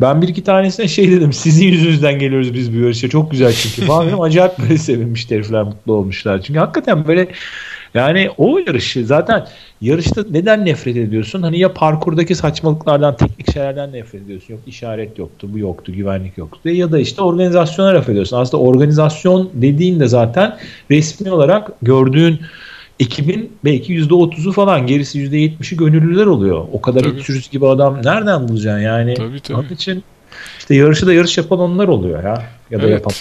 Ben 0.00 0.22
bir 0.22 0.28
iki 0.28 0.44
tanesine 0.44 0.88
şey 0.88 1.10
dedim 1.10 1.32
sizin 1.32 1.66
yüzünüzden 1.66 2.18
geliyoruz 2.18 2.54
biz 2.54 2.74
bu 2.74 2.76
yarışa 2.76 3.08
çok 3.08 3.30
güzel 3.30 3.52
çünkü 3.52 3.86
falan 3.86 4.06
dedim. 4.06 4.20
Acayip 4.20 4.58
böyle 4.58 4.78
sevinmişti 4.78 5.34
herifler 5.34 5.62
mutlu 5.62 5.92
olmuşlar. 5.92 6.42
Çünkü 6.42 6.60
hakikaten 6.60 7.06
böyle 7.06 7.28
yani 7.94 8.30
o 8.38 8.58
yarışı 8.58 9.06
zaten 9.06 9.46
yarışta 9.80 10.24
neden 10.30 10.66
nefret 10.66 10.96
ediyorsun? 10.96 11.42
Hani 11.42 11.58
ya 11.58 11.72
parkurdaki 11.72 12.34
saçmalıklardan, 12.34 13.16
teknik 13.16 13.52
şeylerden 13.52 13.92
nefret 13.92 14.22
ediyorsun. 14.22 14.54
Yok 14.54 14.60
işaret 14.66 15.18
yoktu, 15.18 15.48
bu 15.52 15.58
yoktu, 15.58 15.92
güvenlik 15.92 16.38
yoktu. 16.38 16.68
Ya 16.68 16.92
da 16.92 16.98
işte 16.98 17.22
organizasyona 17.22 17.94
laf 17.94 18.08
ediyorsun. 18.08 18.36
Aslında 18.36 18.62
organizasyon 18.62 19.50
dediğinde 19.54 20.08
zaten 20.08 20.56
resmi 20.90 21.30
olarak 21.30 21.70
gördüğün 21.82 22.40
ekibin 23.00 23.52
belki 23.64 23.94
%30'u 23.94 24.52
falan 24.52 24.86
gerisi 24.86 25.18
%70'i 25.18 25.76
gönüllüler 25.76 26.26
oluyor. 26.26 26.66
O 26.72 26.80
kadar 26.80 27.00
Tabii. 27.00 27.18
iç 27.18 27.26
sürüsü 27.26 27.50
gibi 27.50 27.66
adam 27.66 27.96
nereden 28.04 28.48
bulacaksın 28.48 28.80
yani? 28.82 29.14
Tabii, 29.14 29.40
tabii. 29.40 29.58
Onun 29.58 29.68
için 29.68 30.04
işte 30.58 30.74
yarışı 30.74 31.06
da 31.06 31.12
yarış 31.12 31.38
yapan 31.38 31.58
onlar 31.58 31.88
oluyor 31.88 32.24
ya. 32.24 32.42
Ya 32.70 32.78
da 32.78 32.82
Evet. 32.82 32.92
yapan. 32.92 33.12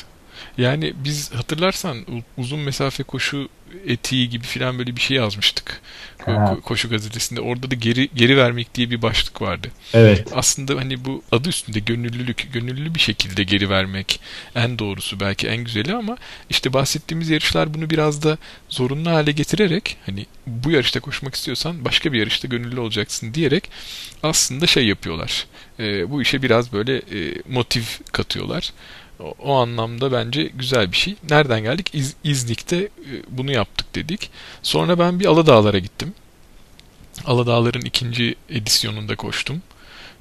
Yani 0.57 0.93
biz 1.03 1.31
hatırlarsan 1.31 2.05
uzun 2.37 2.59
mesafe 2.59 3.03
koşu 3.03 3.49
etiği 3.87 4.29
gibi 4.29 4.43
falan 4.43 4.79
böyle 4.79 4.95
bir 4.95 5.01
şey 5.01 5.17
yazmıştık. 5.17 5.81
Ko- 6.19 6.61
koşu 6.61 6.89
gazetesinde. 6.89 7.41
Orada 7.41 7.71
da 7.71 7.75
geri 7.75 8.09
geri 8.15 8.37
vermek 8.37 8.75
diye 8.75 8.89
bir 8.89 9.01
başlık 9.01 9.41
vardı. 9.41 9.71
Evet. 9.93 10.27
Aslında 10.35 10.75
hani 10.75 11.05
bu 11.05 11.23
adı 11.31 11.49
üstünde 11.49 11.79
gönüllülük, 11.79 12.53
gönüllü 12.53 12.95
bir 12.95 12.99
şekilde 12.99 13.43
geri 13.43 13.69
vermek 13.69 14.19
en 14.55 14.79
doğrusu 14.79 15.19
belki 15.19 15.47
en 15.47 15.63
güzeli 15.63 15.93
ama 15.93 16.17
işte 16.49 16.73
bahsettiğimiz 16.73 17.29
yarışlar 17.29 17.73
bunu 17.73 17.89
biraz 17.89 18.23
da 18.23 18.37
zorunlu 18.69 19.09
hale 19.09 19.31
getirerek 19.31 19.97
hani 20.05 20.25
bu 20.47 20.71
yarışta 20.71 20.99
koşmak 20.99 21.35
istiyorsan 21.35 21.85
başka 21.85 22.13
bir 22.13 22.19
yarışta 22.19 22.47
gönüllü 22.47 22.79
olacaksın 22.79 23.33
diyerek 23.33 23.69
aslında 24.23 24.67
şey 24.67 24.87
yapıyorlar. 24.87 25.45
E, 25.79 26.09
bu 26.09 26.21
işe 26.21 26.41
biraz 26.41 26.73
böyle 26.73 26.97
e, 26.97 27.41
motiv 27.49 27.83
katıyorlar. 28.11 28.73
O, 29.19 29.53
anlamda 29.55 30.11
bence 30.11 30.43
güzel 30.43 30.91
bir 30.91 30.97
şey. 30.97 31.15
Nereden 31.29 31.63
geldik? 31.63 31.89
İz, 31.93 32.15
İznik'te 32.23 32.77
e, 32.77 32.89
bunu 33.29 33.51
yaptık 33.51 33.95
dedik. 33.95 34.29
Sonra 34.63 34.99
ben 34.99 35.19
bir 35.19 35.25
Aladağlara 35.25 35.79
gittim. 35.79 36.13
Aladağların 37.25 37.81
ikinci 37.81 38.35
edisyonunda 38.49 39.15
koştum. 39.15 39.61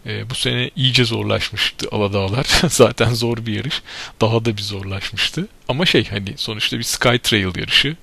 E, 0.07 0.31
bu 0.31 0.35
sene 0.35 0.71
iyice 0.76 1.05
zorlaşmıştı 1.05 1.88
Aladağlar. 1.93 2.45
Zaten 2.69 3.14
zor 3.14 3.47
bir 3.47 3.57
yarış. 3.57 3.83
Daha 4.21 4.45
da 4.45 4.57
bir 4.57 4.62
zorlaşmıştı. 4.62 5.49
Ama 5.69 5.87
şey 5.87 6.05
hani 6.09 6.35
sonuçta 6.37 6.78
bir 6.78 6.83
Sky 6.83 7.17
Trail 7.17 7.59
yarışı. 7.59 7.97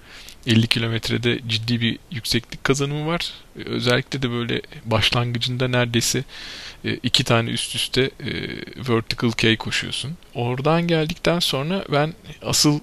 50 0.48 0.68
kilometrede 0.68 1.40
ciddi 1.48 1.82
bir 1.82 2.00
yükseklik 2.12 2.64
kazanımı 2.64 3.08
var. 3.08 3.34
E, 3.60 3.64
özellikle 3.64 4.22
de 4.22 4.32
böyle 4.32 4.62
başlangıcında 4.86 5.68
neredeyse 5.68 6.24
iki 7.04 7.24
tane 7.24 7.50
üst 7.50 7.75
üste 7.75 8.01
e, 8.01 8.32
vertical 8.89 9.32
K 9.32 9.58
koşuyorsun. 9.58 10.18
Oradan 10.34 10.88
geldikten 10.88 11.39
sonra 11.39 11.86
ben 11.92 12.13
asıl 12.42 12.80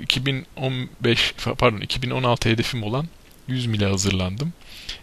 2015 0.00 1.34
pardon 1.58 1.80
2016 1.80 2.48
hedefim 2.48 2.82
olan 2.82 3.06
100 3.48 3.66
mile 3.66 3.86
hazırlandım. 3.86 4.52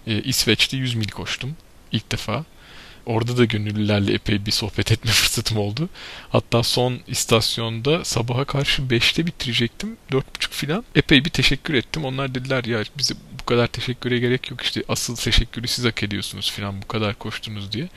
İsveç'te 0.06 0.78
100 0.78 0.96
mil 0.96 1.08
koştum 1.08 1.56
ilk 1.92 2.12
defa. 2.12 2.46
Orada 3.06 3.38
da 3.38 3.46
gönüllülerle 3.46 4.14
epey 4.14 4.46
bir 4.46 4.52
sohbet 4.52 4.92
etme 4.92 5.12
fırsatım 5.22 5.58
oldu. 5.58 5.90
Hatta 6.30 6.64
son 6.64 7.00
istasyonda 7.08 8.06
sabaha 8.06 8.46
karşı 8.46 8.82
5'te 8.82 9.26
bitirecektim. 9.26 9.98
4.30 10.12 10.24
filan. 10.50 10.84
Epey 10.96 11.26
bir 11.26 11.30
teşekkür 11.30 11.74
ettim. 11.74 12.06
Onlar 12.06 12.36
dediler 12.36 12.64
ya 12.64 12.84
bize 12.98 13.14
bu 13.14 13.31
kadar 13.52 13.68
teşekküre 13.68 14.20
gerek 14.20 14.52
yok 14.52 14.62
işte 14.62 14.84
asıl 14.88 15.16
teşekkürü 15.16 15.68
siz 15.68 15.86
hak 15.86 16.04
ediyorsunuz 16.04 16.52
filan 16.52 16.82
bu 16.82 16.88
kadar 16.88 17.14
koştunuz 17.16 17.72
diye. 17.72 17.88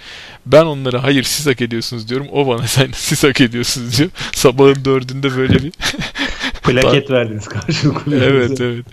Ben 0.46 0.64
onlara 0.64 1.02
hayır 1.02 1.22
siz 1.22 1.46
hak 1.46 1.60
ediyorsunuz 1.60 2.08
diyorum. 2.08 2.26
O 2.32 2.46
bana 2.46 2.66
sen 2.66 2.90
siz 2.94 3.24
hak 3.24 3.40
ediyorsunuz 3.40 3.98
diyor. 3.98 4.10
Sabahın 4.32 4.84
dördünde 4.84 5.36
böyle 5.36 5.54
bir 5.54 5.72
plaket 6.62 7.10
verdiniz 7.10 7.48
karşılıklı. 7.48 8.16
evet 8.24 8.60
evet. 8.60 8.86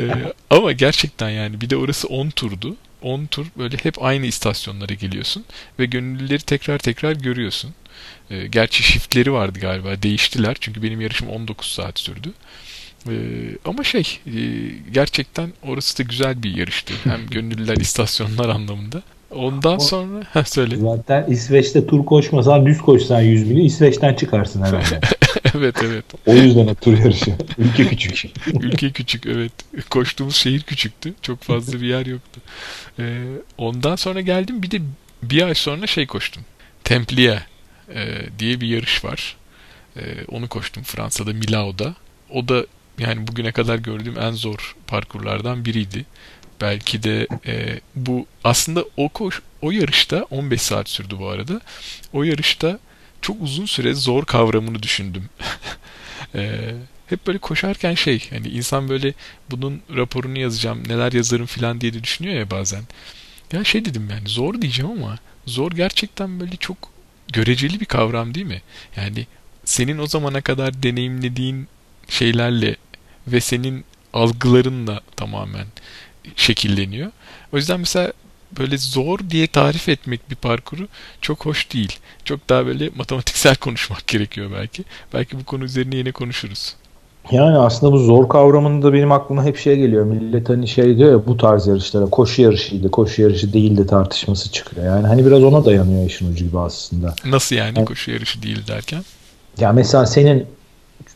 Ee, 0.00 0.32
ama 0.50 0.72
gerçekten 0.72 1.30
yani 1.30 1.60
bir 1.60 1.70
de 1.70 1.76
orası 1.76 2.08
10 2.08 2.30
turdu. 2.30 2.76
10 3.02 3.26
tur 3.26 3.46
böyle 3.58 3.76
hep 3.82 4.02
aynı 4.02 4.26
istasyonlara 4.26 4.94
geliyorsun 4.94 5.44
ve 5.78 5.86
gönüllüleri 5.86 6.42
tekrar 6.42 6.78
tekrar 6.78 7.12
görüyorsun. 7.12 7.74
E, 8.30 8.46
gerçi 8.46 8.82
shiftleri 8.82 9.32
vardı 9.32 9.58
galiba 9.60 10.02
değiştiler 10.02 10.56
çünkü 10.60 10.82
benim 10.82 11.00
yarışım 11.00 11.28
19 11.28 11.66
saat 11.68 11.98
sürdü. 11.98 12.32
E, 13.10 13.16
ama 13.64 13.84
şey 13.84 14.18
e, 14.26 14.40
gerçekten 14.92 15.52
orası 15.62 15.98
da 15.98 16.02
güzel 16.02 16.42
bir 16.42 16.56
yarıştı. 16.56 16.94
Hem 17.04 17.26
gönüllüler 17.30 17.76
istasyonlar 17.76 18.48
anlamında. 18.48 19.02
Ondan 19.30 19.76
o, 19.76 19.80
sonra 19.80 20.24
ha 20.32 20.44
söyle. 20.44 20.76
Zaten 20.76 21.24
İsveç'te 21.28 21.86
tur 21.86 22.04
koşmasan 22.04 22.66
düz 22.66 22.78
koşsan 22.78 23.20
100 23.20 23.48
mili 23.48 23.64
İsveç'ten 23.64 24.14
çıkarsın 24.14 24.62
herhalde. 24.62 25.00
evet 25.54 25.76
evet. 25.84 26.04
O 26.26 26.34
yüzden 26.34 26.74
tur 26.74 26.98
yarışı. 26.98 27.34
Ülke 27.58 27.86
küçük. 27.86 28.30
Ülke 28.60 28.90
küçük 28.90 29.26
evet. 29.26 29.52
Koştuğumuz 29.90 30.36
şehir 30.36 30.62
küçüktü. 30.62 31.14
Çok 31.22 31.42
fazla 31.42 31.80
bir 31.80 31.86
yer 31.86 32.06
yoktu. 32.06 32.40
Ee, 32.98 33.22
ondan 33.58 33.96
sonra 33.96 34.20
geldim 34.20 34.62
bir 34.62 34.70
de 34.70 34.78
bir 35.22 35.42
ay 35.42 35.54
sonra 35.54 35.86
şey 35.86 36.06
koştum. 36.06 36.42
Templier 36.84 37.46
e, 37.94 38.06
diye 38.38 38.60
bir 38.60 38.68
yarış 38.68 39.04
var. 39.04 39.36
E, 39.96 40.00
onu 40.28 40.48
koştum 40.48 40.82
Fransa'da 40.82 41.32
Milao'da. 41.32 41.94
O 42.30 42.48
da 42.48 42.66
yani 42.98 43.26
bugüne 43.26 43.52
kadar 43.52 43.76
gördüğüm 43.76 44.18
en 44.18 44.32
zor 44.32 44.76
parkurlardan 44.86 45.64
biriydi. 45.64 46.04
Belki 46.60 47.02
de 47.02 47.26
e, 47.46 47.80
bu 47.94 48.26
aslında 48.44 48.84
o 48.96 49.08
koş 49.08 49.42
o 49.62 49.70
yarışta 49.70 50.26
15 50.30 50.62
saat 50.62 50.88
sürdü 50.88 51.16
bu 51.18 51.28
arada. 51.28 51.60
O 52.12 52.22
yarışta 52.22 52.78
çok 53.22 53.42
uzun 53.42 53.66
süre 53.66 53.94
zor 53.94 54.24
kavramını 54.24 54.82
düşündüm. 54.82 55.28
e, 56.34 56.74
hep 57.06 57.26
böyle 57.26 57.38
koşarken 57.38 57.94
şey 57.94 58.30
hani 58.30 58.48
insan 58.48 58.88
böyle 58.88 59.14
bunun 59.50 59.82
raporunu 59.96 60.38
yazacağım 60.38 60.88
neler 60.88 61.12
yazarım 61.12 61.46
falan 61.46 61.80
diye 61.80 61.94
de 61.94 62.04
düşünüyor 62.04 62.34
ya 62.34 62.50
bazen. 62.50 62.82
Ya 63.52 63.64
şey 63.64 63.84
dedim 63.84 64.08
yani 64.10 64.28
zor 64.28 64.62
diyeceğim 64.62 64.90
ama 64.90 65.18
zor 65.46 65.72
gerçekten 65.72 66.40
böyle 66.40 66.56
çok 66.56 66.76
göreceli 67.32 67.80
bir 67.80 67.86
kavram 67.86 68.34
değil 68.34 68.46
mi? 68.46 68.62
Yani 68.96 69.26
senin 69.64 69.98
o 69.98 70.06
zamana 70.06 70.40
kadar 70.40 70.82
deneyimlediğin 70.82 71.68
şeylerle 72.08 72.76
ve 73.28 73.40
senin 73.40 73.84
algılarınla 74.12 75.00
tamamen 75.16 75.66
şekilleniyor. 76.36 77.10
O 77.52 77.56
yüzden 77.56 77.80
mesela 77.80 78.12
böyle 78.58 78.78
zor 78.78 79.18
diye 79.30 79.46
tarif 79.46 79.88
etmek 79.88 80.30
bir 80.30 80.36
parkuru 80.36 80.88
çok 81.20 81.46
hoş 81.46 81.72
değil. 81.72 81.98
Çok 82.24 82.48
daha 82.48 82.66
böyle 82.66 82.90
matematiksel 82.96 83.56
konuşmak 83.60 84.06
gerekiyor 84.06 84.50
belki. 84.54 84.84
Belki 85.14 85.40
bu 85.40 85.44
konu 85.44 85.64
üzerine 85.64 85.96
yine 85.96 86.12
konuşuruz. 86.12 86.74
Yani 87.30 87.58
aslında 87.58 87.92
bu 87.92 87.98
zor 87.98 88.28
kavramında 88.28 88.92
benim 88.92 89.12
aklıma 89.12 89.44
hep 89.44 89.58
şey 89.58 89.76
geliyor. 89.76 90.04
Millet 90.04 90.48
hani 90.48 90.68
şey 90.68 90.98
diyor 90.98 91.10
ya 91.12 91.26
bu 91.26 91.36
tarz 91.36 91.66
yarışlara 91.66 92.06
koşu 92.06 92.42
yarışıydı, 92.42 92.90
koşu 92.90 93.22
yarışı 93.22 93.52
değildi 93.52 93.86
tartışması 93.86 94.52
çıkıyor. 94.52 94.86
Yani 94.86 95.06
hani 95.06 95.26
biraz 95.26 95.44
ona 95.44 95.64
dayanıyor 95.64 96.06
işin 96.06 96.32
ucu 96.32 96.44
gibi 96.44 96.58
aslında. 96.58 97.14
Nasıl 97.24 97.56
yani, 97.56 97.72
yani 97.76 97.84
koşu 97.84 98.10
yarışı 98.10 98.42
değil 98.42 98.66
derken? 98.68 99.04
Ya 99.60 99.72
mesela 99.72 100.06
senin 100.06 100.46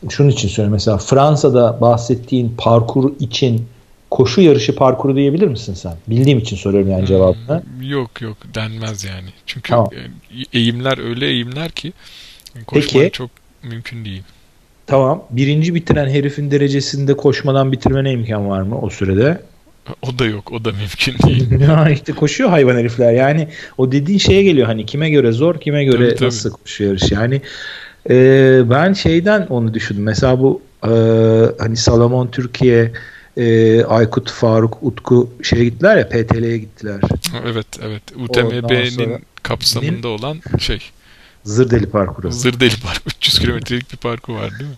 şunun 0.09 0.29
için 0.29 0.47
söylüyorum. 0.47 0.73
Mesela 0.73 0.97
Fransa'da 0.97 1.81
bahsettiğin 1.81 2.53
parkur 2.57 3.11
için 3.19 3.65
koşu 4.11 4.41
yarışı 4.41 4.75
parkuru 4.75 5.15
diyebilir 5.15 5.47
misin 5.47 5.73
sen? 5.73 5.93
Bildiğim 6.07 6.39
için 6.39 6.55
soruyorum 6.55 6.91
yani 6.91 7.07
cevabını. 7.07 7.63
Hmm, 7.63 7.89
yok 7.89 8.21
yok 8.21 8.37
denmez 8.55 9.03
yani. 9.03 9.29
Çünkü 9.45 9.69
tamam. 9.69 9.89
E, 9.93 10.59
eğimler 10.59 11.09
öyle 11.09 11.27
eğimler 11.27 11.71
ki 11.71 11.93
koşmak 12.65 13.03
Peki, 13.03 13.11
çok 13.11 13.29
mümkün 13.63 14.05
değil. 14.05 14.23
Tamam. 14.87 15.23
Birinci 15.29 15.75
bitiren 15.75 16.09
herifin 16.09 16.51
derecesinde 16.51 17.17
koşmadan 17.17 17.71
bitirmene 17.71 18.11
imkan 18.11 18.49
var 18.49 18.61
mı 18.61 18.81
o 18.81 18.89
sürede? 18.89 19.41
O 20.01 20.19
da 20.19 20.25
yok. 20.25 20.51
O 20.51 20.65
da 20.65 20.71
mümkün 20.71 21.15
değil. 21.27 21.51
ya 21.61 21.89
işte 21.89 22.13
koşuyor 22.13 22.49
hayvan 22.49 22.75
herifler. 22.75 23.13
Yani 23.13 23.47
o 23.77 23.91
dediğin 23.91 24.19
şeye 24.19 24.43
geliyor 24.43 24.67
hani 24.67 24.85
kime 24.85 25.09
göre 25.09 25.31
zor 25.31 25.59
kime 25.59 25.83
göre 25.83 25.97
tabii, 25.97 26.15
tabii. 26.15 26.27
nasıl 26.27 26.51
koşuyor 26.51 26.91
yarış. 26.91 27.11
Yani 27.11 27.41
e, 28.09 28.15
ben 28.69 28.93
şeyden 28.93 29.47
onu 29.49 29.73
düşündüm. 29.73 30.03
Mesela 30.03 30.39
bu 30.39 30.61
e, 30.83 30.91
hani 31.59 31.77
Salomon 31.77 32.27
Türkiye 32.27 32.91
e, 33.37 33.83
Aykut, 33.83 34.31
Faruk, 34.31 34.77
Utku 34.81 35.29
şeye 35.43 35.63
gittiler 35.63 35.97
ya 35.97 36.09
PTL'ye 36.09 36.57
gittiler. 36.57 37.01
Evet 37.45 37.67
evet. 37.81 38.03
UTMB'nin 38.15 39.25
kapsamında 39.43 40.07
olan 40.07 40.37
şey. 40.59 40.79
Zırdeli 41.43 41.85
parkuru. 41.85 42.31
Zırdeli 42.31 42.79
parkur. 42.83 43.11
300 43.17 43.39
kilometrelik 43.39 43.91
bir 43.91 43.97
parkur 43.97 44.33
var 44.33 44.51
değil 44.59 44.69
mi? 44.69 44.77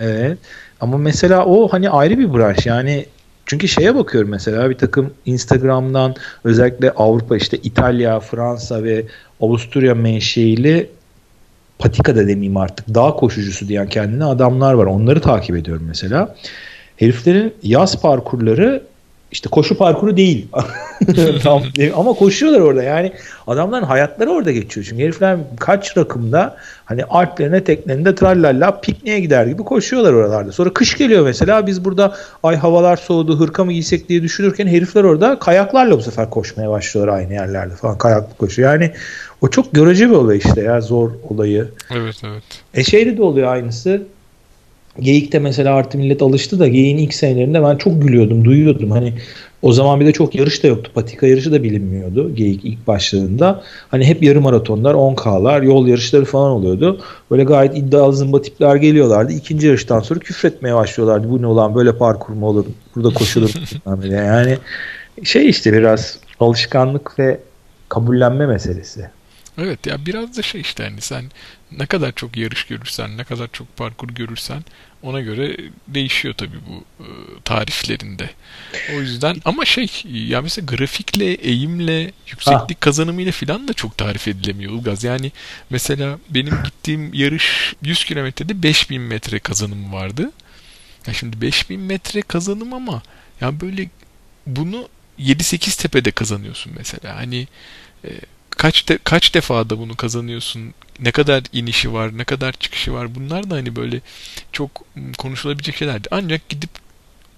Evet. 0.00 0.38
Ama 0.80 0.98
mesela 0.98 1.44
o 1.46 1.68
hani 1.68 1.90
ayrı 1.90 2.18
bir 2.18 2.34
branş. 2.34 2.66
Yani 2.66 3.06
çünkü 3.46 3.68
şeye 3.68 3.94
bakıyorum 3.94 4.30
mesela 4.30 4.70
bir 4.70 4.78
takım 4.78 5.14
Instagram'dan 5.26 6.14
özellikle 6.44 6.90
Avrupa 6.90 7.36
işte 7.36 7.56
İtalya, 7.56 8.20
Fransa 8.20 8.84
ve 8.84 9.06
Avusturya 9.40 9.94
menşeili 9.94 10.90
patika 11.80 12.16
da 12.16 12.28
demeyeyim 12.28 12.56
artık 12.56 12.94
dağ 12.94 13.10
koşucusu 13.10 13.68
diyen 13.68 13.88
kendine 13.88 14.24
adamlar 14.24 14.74
var. 14.74 14.86
Onları 14.86 15.20
takip 15.20 15.56
ediyorum 15.56 15.84
mesela. 15.88 16.34
Heriflerin 16.96 17.54
yaz 17.62 18.00
parkurları 18.02 18.82
işte 19.32 19.48
koşu 19.50 19.78
parkuru 19.78 20.16
değil. 20.16 20.48
Ama 21.96 22.12
koşuyorlar 22.12 22.60
orada 22.60 22.82
yani 22.82 23.12
adamların 23.46 23.84
hayatları 23.84 24.30
orada 24.30 24.52
geçiyor. 24.52 24.86
Çünkü 24.90 25.02
herifler 25.02 25.38
kaç 25.60 25.96
rakımda 25.96 26.56
hani 26.84 27.04
Alplerine 27.04 27.64
teknelerinde 27.64 28.14
trallalla 28.14 28.80
pikniğe 28.80 29.20
gider 29.20 29.46
gibi 29.46 29.62
koşuyorlar 29.62 30.12
oralarda. 30.12 30.52
Sonra 30.52 30.72
kış 30.72 30.98
geliyor 30.98 31.24
mesela 31.24 31.66
biz 31.66 31.84
burada 31.84 32.14
ay 32.42 32.56
havalar 32.56 32.96
soğudu 32.96 33.40
hırka 33.40 33.64
mı 33.64 33.72
giysek 33.72 34.08
diye 34.08 34.22
düşünürken 34.22 34.66
herifler 34.66 35.04
orada 35.04 35.38
kayaklarla 35.38 35.98
bu 35.98 36.02
sefer 36.02 36.30
koşmaya 36.30 36.70
başlıyorlar 36.70 37.14
aynı 37.14 37.32
yerlerde 37.32 37.74
falan 37.74 37.98
kayaklı 37.98 38.36
koşu. 38.36 38.60
Yani 38.60 38.92
o 39.40 39.48
çok 39.48 39.74
görece 39.74 40.10
bir 40.10 40.14
olay 40.14 40.38
işte 40.38 40.62
ya 40.62 40.80
zor 40.80 41.10
olayı. 41.28 41.68
Evet 41.90 42.22
evet. 42.24 42.42
E 42.74 42.84
şeyde 42.84 43.16
de 43.16 43.22
oluyor 43.22 43.52
aynısı 43.52 44.02
Geyik'te 45.00 45.38
mesela 45.38 45.74
artık 45.74 45.94
millet 45.94 46.22
alıştı 46.22 46.58
da 46.58 46.68
Geyik'in 46.68 46.98
ilk 46.98 47.14
senelerinde 47.14 47.62
ben 47.62 47.76
çok 47.76 48.02
gülüyordum, 48.02 48.44
duyuyordum. 48.44 48.90
Hani 48.90 49.14
o 49.62 49.72
zaman 49.72 50.00
bir 50.00 50.06
de 50.06 50.12
çok 50.12 50.34
yarış 50.34 50.62
da 50.62 50.68
yoktu. 50.68 50.90
Patika 50.94 51.26
yarışı 51.26 51.52
da 51.52 51.62
bilinmiyordu 51.62 52.34
Geyik 52.34 52.64
ilk 52.64 52.86
başladığında. 52.86 53.62
Hani 53.88 54.04
hep 54.04 54.22
yarım 54.22 54.42
maratonlar, 54.42 54.94
10K'lar, 54.94 55.64
yol 55.64 55.86
yarışları 55.86 56.24
falan 56.24 56.50
oluyordu. 56.50 57.00
Böyle 57.30 57.44
gayet 57.44 57.78
iddialı 57.78 58.12
zımba 58.16 58.42
tipler 58.42 58.76
geliyorlardı. 58.76 59.32
İkinci 59.32 59.66
yarıştan 59.66 60.00
sonra 60.00 60.20
küfretmeye 60.20 60.74
başlıyorlardı. 60.74 61.30
Bu 61.30 61.42
ne 61.42 61.46
olan 61.46 61.74
böyle 61.74 61.96
parkur 61.96 62.32
mu 62.32 62.46
olur? 62.46 62.64
Burada 62.96 63.14
koşulur. 63.14 63.50
yani 64.04 64.58
şey 65.24 65.48
işte 65.48 65.72
biraz 65.72 66.18
alışkanlık 66.40 67.18
ve 67.18 67.40
kabullenme 67.88 68.46
meselesi. 68.46 69.10
Evet 69.58 69.86
ya 69.86 70.06
biraz 70.06 70.36
da 70.36 70.42
şey 70.42 70.60
işte 70.60 70.82
hani 70.84 71.00
sen 71.00 71.24
ne 71.72 71.86
kadar 71.86 72.12
çok 72.12 72.36
yarış 72.36 72.64
görürsen, 72.64 73.16
ne 73.16 73.24
kadar 73.24 73.48
çok 73.52 73.76
parkur 73.76 74.08
görürsen 74.08 74.64
ona 75.02 75.20
göre 75.20 75.56
değişiyor 75.88 76.34
tabii 76.34 76.58
bu 76.68 77.04
e, 77.04 77.06
tariflerinde. 77.44 78.30
O 78.96 79.00
yüzden 79.00 79.36
ama 79.44 79.64
şey 79.64 80.02
ya 80.04 80.42
mesela 80.42 80.66
grafikle, 80.66 81.32
eğimle, 81.32 82.12
yükseklik 82.26 82.76
ha. 82.76 82.80
kazanımıyla 82.80 83.32
filan 83.32 83.68
da 83.68 83.72
çok 83.72 83.98
tarif 83.98 84.28
edilemiyor 84.28 84.72
Ilgaz. 84.72 85.04
Yani 85.04 85.32
mesela 85.70 86.18
benim 86.30 86.62
gittiğim 86.64 87.14
yarış 87.14 87.74
100 87.82 88.04
kilometrede 88.04 88.62
5000 88.62 89.00
metre 89.00 89.38
kazanım 89.38 89.92
vardı. 89.92 90.30
Ya 91.06 91.14
şimdi 91.14 91.40
5000 91.40 91.80
metre 91.80 92.22
kazanım 92.22 92.72
ama 92.72 93.02
ya 93.40 93.60
böyle 93.60 93.88
bunu 94.46 94.88
7-8 95.18 95.82
tepede 95.82 96.10
kazanıyorsun 96.10 96.72
mesela. 96.76 97.16
Hani 97.16 97.48
e, 98.04 98.10
kaç 98.60 98.88
de, 98.88 98.98
kaç 99.04 99.34
defa 99.34 99.70
da 99.70 99.78
bunu 99.78 99.96
kazanıyorsun? 99.96 100.62
Ne 101.00 101.10
kadar 101.10 101.42
inişi 101.52 101.92
var, 101.92 102.18
ne 102.18 102.24
kadar 102.24 102.52
çıkışı 102.52 102.92
var? 102.92 103.14
Bunlar 103.14 103.50
da 103.50 103.54
hani 103.54 103.76
böyle 103.76 104.00
çok 104.52 104.70
konuşulabilecek 105.18 105.76
şeylerdi. 105.76 106.08
Ancak 106.10 106.48
gidip 106.48 106.70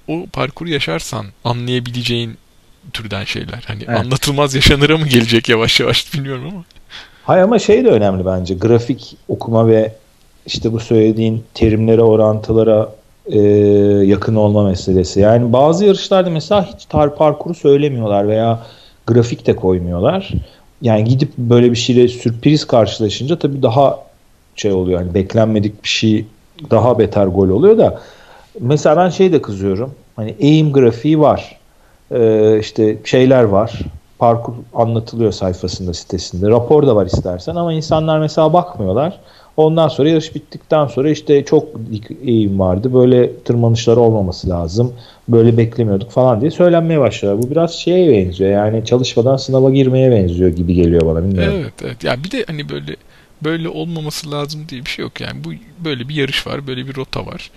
o 0.09 0.27
parkuru 0.33 0.69
yaşarsan 0.69 1.27
anlayabileceğin 1.45 2.37
türden 2.93 3.25
şeyler. 3.25 3.65
Hani 3.67 3.85
evet. 3.89 4.01
anlatılmaz 4.01 4.55
yaşanıra 4.55 4.99
mı 4.99 5.07
gelecek 5.07 5.49
yavaş 5.49 5.81
yavaş 5.81 6.15
bilmiyorum 6.15 6.45
ama. 6.53 6.65
Hay 7.25 7.43
ama 7.43 7.59
şey 7.59 7.85
de 7.85 7.89
önemli 7.89 8.27
bence. 8.27 8.55
Grafik 8.55 9.17
okuma 9.29 9.67
ve 9.67 9.93
işte 10.47 10.73
bu 10.73 10.81
söylediğin 10.81 11.45
terimlere, 11.55 12.03
orantılara 12.03 12.93
e, 13.27 13.39
yakın 14.05 14.35
olma 14.35 14.65
meselesi. 14.65 15.21
Yani 15.21 15.53
bazı 15.53 15.85
yarışlarda 15.85 16.31
mesela 16.31 16.75
hiç 16.75 16.85
tar 16.85 17.17
parkuru 17.17 17.55
söylemiyorlar 17.55 18.29
veya 18.29 18.67
grafik 19.07 19.47
de 19.47 19.57
koymuyorlar 19.57 20.33
yani 20.83 21.05
gidip 21.05 21.39
böyle 21.39 21.71
bir 21.71 21.77
şeyle 21.77 22.09
sürpriz 22.09 22.67
karşılaşınca 22.67 23.39
tabii 23.39 23.63
daha 23.63 23.99
şey 24.57 24.73
oluyor. 24.73 25.01
Yani 25.01 25.15
beklenmedik 25.15 25.85
bir 25.85 25.89
şey 25.89 26.27
daha 26.71 26.99
beter 26.99 27.27
gol 27.27 27.49
oluyor 27.49 27.79
da 27.79 28.01
mesela 28.61 28.97
ben 28.97 29.09
şey 29.09 29.33
de 29.33 29.43
kızıyorum. 29.43 29.95
Hani 30.17 30.35
eğim 30.39 30.73
grafiği 30.73 31.21
var. 31.21 31.59
Ee, 32.11 32.59
işte 32.61 32.97
şeyler 33.05 33.43
var. 33.43 33.79
Parkur 34.19 34.53
anlatılıyor 34.75 35.33
sayfasında 35.33 35.95
sitesinde. 35.95 36.49
Rapor 36.51 36.87
da 36.87 36.97
var 36.97 37.07
istersen 37.07 37.55
ama 37.57 37.73
insanlar 37.73 38.19
mesela 38.19 38.53
bakmıyorlar. 38.53 39.21
Ondan 39.57 39.89
sonra 39.89 40.09
yarış 40.09 40.35
bittikten 40.35 40.87
sonra 40.87 41.11
işte 41.11 41.45
çok 41.45 41.69
eğim 42.25 42.59
vardı. 42.59 42.95
Böyle 42.95 43.43
tırmanışlar 43.43 43.97
olmaması 43.97 44.49
lazım. 44.49 44.95
Böyle 45.29 45.57
beklemiyorduk 45.57 46.11
falan 46.11 46.41
diye 46.41 46.51
söylenmeye 46.51 47.01
başlıyor. 47.01 47.39
Bu 47.43 47.51
biraz 47.51 47.75
şeye 47.75 48.13
benziyor. 48.13 48.51
Yani 48.51 48.85
çalışmadan 48.85 49.37
sınava 49.37 49.71
girmeye 49.71 50.11
benziyor 50.11 50.51
gibi 50.51 50.75
geliyor 50.75 51.07
bana. 51.07 51.25
Bilmiyorum. 51.25 51.59
Evet 51.63 51.75
evet. 51.83 52.05
Ya 52.05 52.25
bir 52.25 52.31
de 52.31 52.45
hani 52.47 52.69
böyle 52.69 52.97
böyle 53.45 53.69
olmaması 53.69 54.31
lazım 54.31 54.61
diye 54.69 54.85
bir 54.85 54.91
şey 54.91 55.03
yok. 55.03 55.21
Yani 55.21 55.45
bu 55.45 55.51
böyle 55.85 56.09
bir 56.09 56.15
yarış 56.15 56.47
var, 56.47 56.67
böyle 56.67 56.87
bir 56.87 56.97
rota 56.97 57.27
var 57.27 57.51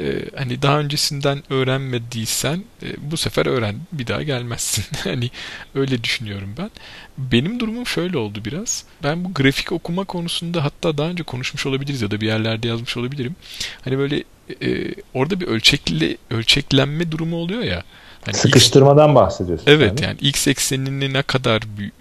e, 0.00 0.24
hani 0.36 0.62
daha 0.62 0.78
öncesinden 0.78 1.42
öğrenmediysen 1.50 2.64
e, 2.82 2.86
bu 2.98 3.16
sefer 3.16 3.46
öğren 3.46 3.76
bir 3.92 4.06
daha 4.06 4.22
gelmezsin. 4.22 4.84
hani 5.04 5.30
öyle 5.74 6.04
düşünüyorum 6.04 6.54
ben. 6.58 6.70
Benim 7.18 7.60
durumum 7.60 7.86
şöyle 7.86 8.18
oldu 8.18 8.38
biraz. 8.44 8.84
Ben 9.02 9.24
bu 9.24 9.34
grafik 9.34 9.72
okuma 9.72 10.04
konusunda 10.04 10.64
hatta 10.64 10.98
daha 10.98 11.08
önce 11.08 11.22
konuşmuş 11.22 11.66
olabiliriz 11.66 12.02
ya 12.02 12.10
da 12.10 12.20
bir 12.20 12.26
yerlerde 12.26 12.68
yazmış 12.68 12.96
olabilirim. 12.96 13.36
Hani 13.84 13.98
böyle 13.98 14.24
e, 14.62 14.94
orada 15.14 15.40
bir 15.40 15.46
ölçekli 15.46 16.18
ölçeklenme 16.30 17.12
durumu 17.12 17.36
oluyor 17.36 17.62
ya. 17.62 17.82
Hani 18.24 18.36
Sıkıştırmadan 18.36 19.10
X, 19.10 19.14
bahsediyorsun. 19.14 19.64
Evet 19.66 20.00
yani, 20.00 20.04
yani 20.04 20.18
X 20.20 20.48
eksenini 20.48 21.12
ne 21.12 21.22
kadar 21.22 21.62
büyük 21.78 21.94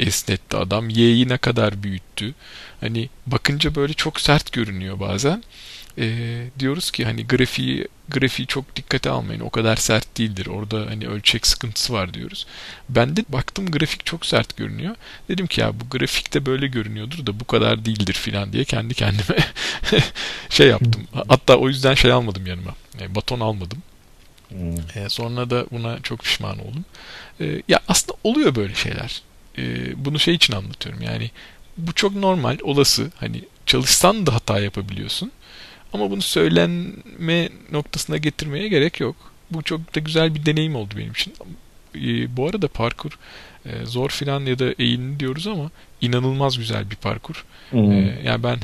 esnetti 0.00 0.56
adam. 0.56 0.88
Y'yi 0.88 1.28
ne 1.28 1.38
kadar 1.38 1.82
büyüttü. 1.82 2.34
Hani 2.80 3.08
bakınca 3.26 3.74
böyle 3.74 3.92
çok 3.92 4.20
sert 4.20 4.52
görünüyor 4.52 5.00
bazen 5.00 5.42
e, 5.98 6.44
diyoruz 6.58 6.90
ki 6.90 7.04
hani 7.04 7.26
grafiği 7.26 7.88
grafiği 8.08 8.46
çok 8.46 8.76
dikkate 8.76 9.10
almayın. 9.10 9.40
O 9.40 9.50
kadar 9.50 9.76
sert 9.76 10.18
değildir. 10.18 10.46
Orada 10.46 10.86
hani 10.90 11.08
ölçek 11.08 11.46
sıkıntısı 11.46 11.92
var 11.92 12.14
diyoruz. 12.14 12.46
Ben 12.88 13.16
de 13.16 13.24
baktım 13.28 13.70
grafik 13.70 14.06
çok 14.06 14.26
sert 14.26 14.56
görünüyor. 14.56 14.96
Dedim 15.28 15.46
ki 15.46 15.60
ya 15.60 15.80
bu 15.80 15.98
grafikte 15.98 16.46
böyle 16.46 16.66
görünüyordur 16.66 17.26
da 17.26 17.40
bu 17.40 17.44
kadar 17.44 17.84
değildir 17.84 18.14
filan 18.14 18.52
diye 18.52 18.64
kendi 18.64 18.94
kendime 18.94 19.36
şey 20.50 20.68
yaptım. 20.68 21.06
Hatta 21.28 21.56
o 21.56 21.68
yüzden 21.68 21.94
şey 21.94 22.12
almadım 22.12 22.46
yanıma. 22.46 22.74
Yani 23.00 23.14
baton 23.14 23.40
almadım. 23.40 23.82
Hmm. 24.48 25.02
E, 25.04 25.08
sonra 25.08 25.50
da 25.50 25.66
buna 25.70 26.00
çok 26.00 26.20
pişman 26.20 26.58
oldum. 26.58 26.84
E, 27.40 27.62
ya 27.68 27.80
aslında 27.88 28.18
oluyor 28.24 28.54
böyle 28.54 28.74
şeyler. 28.74 29.22
E, 29.58 29.64
bunu 30.04 30.18
şey 30.18 30.34
için 30.34 30.52
anlatıyorum. 30.52 31.02
Yani 31.02 31.30
bu 31.76 31.92
çok 31.92 32.14
normal, 32.14 32.58
olası. 32.62 33.10
Hani 33.16 33.44
çalışsan 33.66 34.26
da 34.26 34.34
hata 34.34 34.60
yapabiliyorsun. 34.60 35.32
Ama 35.92 36.10
bunu 36.10 36.22
söylenme 36.22 37.48
noktasına 37.72 38.16
getirmeye 38.16 38.68
gerek 38.68 39.00
yok. 39.00 39.16
Bu 39.50 39.62
çok 39.62 39.94
da 39.94 40.00
güzel 40.00 40.34
bir 40.34 40.46
deneyim 40.46 40.76
oldu 40.76 40.94
benim 40.96 41.12
için. 41.12 41.34
E, 41.94 42.36
bu 42.36 42.48
arada 42.48 42.68
parkur 42.68 43.18
e, 43.66 43.86
zor 43.86 44.10
filan 44.10 44.40
ya 44.40 44.58
da 44.58 44.74
eğimli 44.78 45.20
diyoruz 45.20 45.46
ama 45.46 45.70
inanılmaz 46.00 46.58
güzel 46.58 46.90
bir 46.90 46.96
parkur. 46.96 47.44
Hmm. 47.70 47.92
E, 47.92 48.20
yani 48.24 48.42
ben 48.42 48.58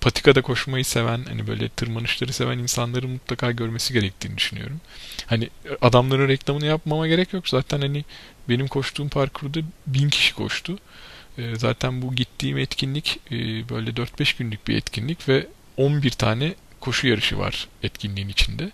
patikada 0.00 0.42
koşmayı 0.42 0.84
seven, 0.84 1.24
hani 1.28 1.46
böyle 1.46 1.68
tırmanışları 1.68 2.32
seven 2.32 2.58
insanların 2.58 3.10
mutlaka 3.10 3.52
görmesi 3.52 3.92
gerektiğini 3.92 4.36
düşünüyorum. 4.36 4.80
Hani 5.26 5.48
adamların 5.80 6.28
reklamını 6.28 6.66
yapmama 6.66 7.08
gerek 7.08 7.32
yok. 7.32 7.48
Zaten 7.48 7.80
hani 7.80 8.04
benim 8.48 8.68
koştuğum 8.68 9.08
parkurda 9.08 9.58
bin 9.86 10.08
kişi 10.08 10.34
koştu. 10.34 10.78
Zaten 11.54 12.02
bu 12.02 12.14
gittiğim 12.14 12.58
etkinlik 12.58 13.20
böyle 13.70 13.90
4-5 13.90 14.38
günlük 14.38 14.68
bir 14.68 14.76
etkinlik 14.76 15.28
ve 15.28 15.46
11 15.80 16.10
tane 16.10 16.54
koşu 16.80 17.08
yarışı 17.08 17.38
var 17.38 17.68
etkinliğin 17.82 18.28
içinde. 18.28 18.70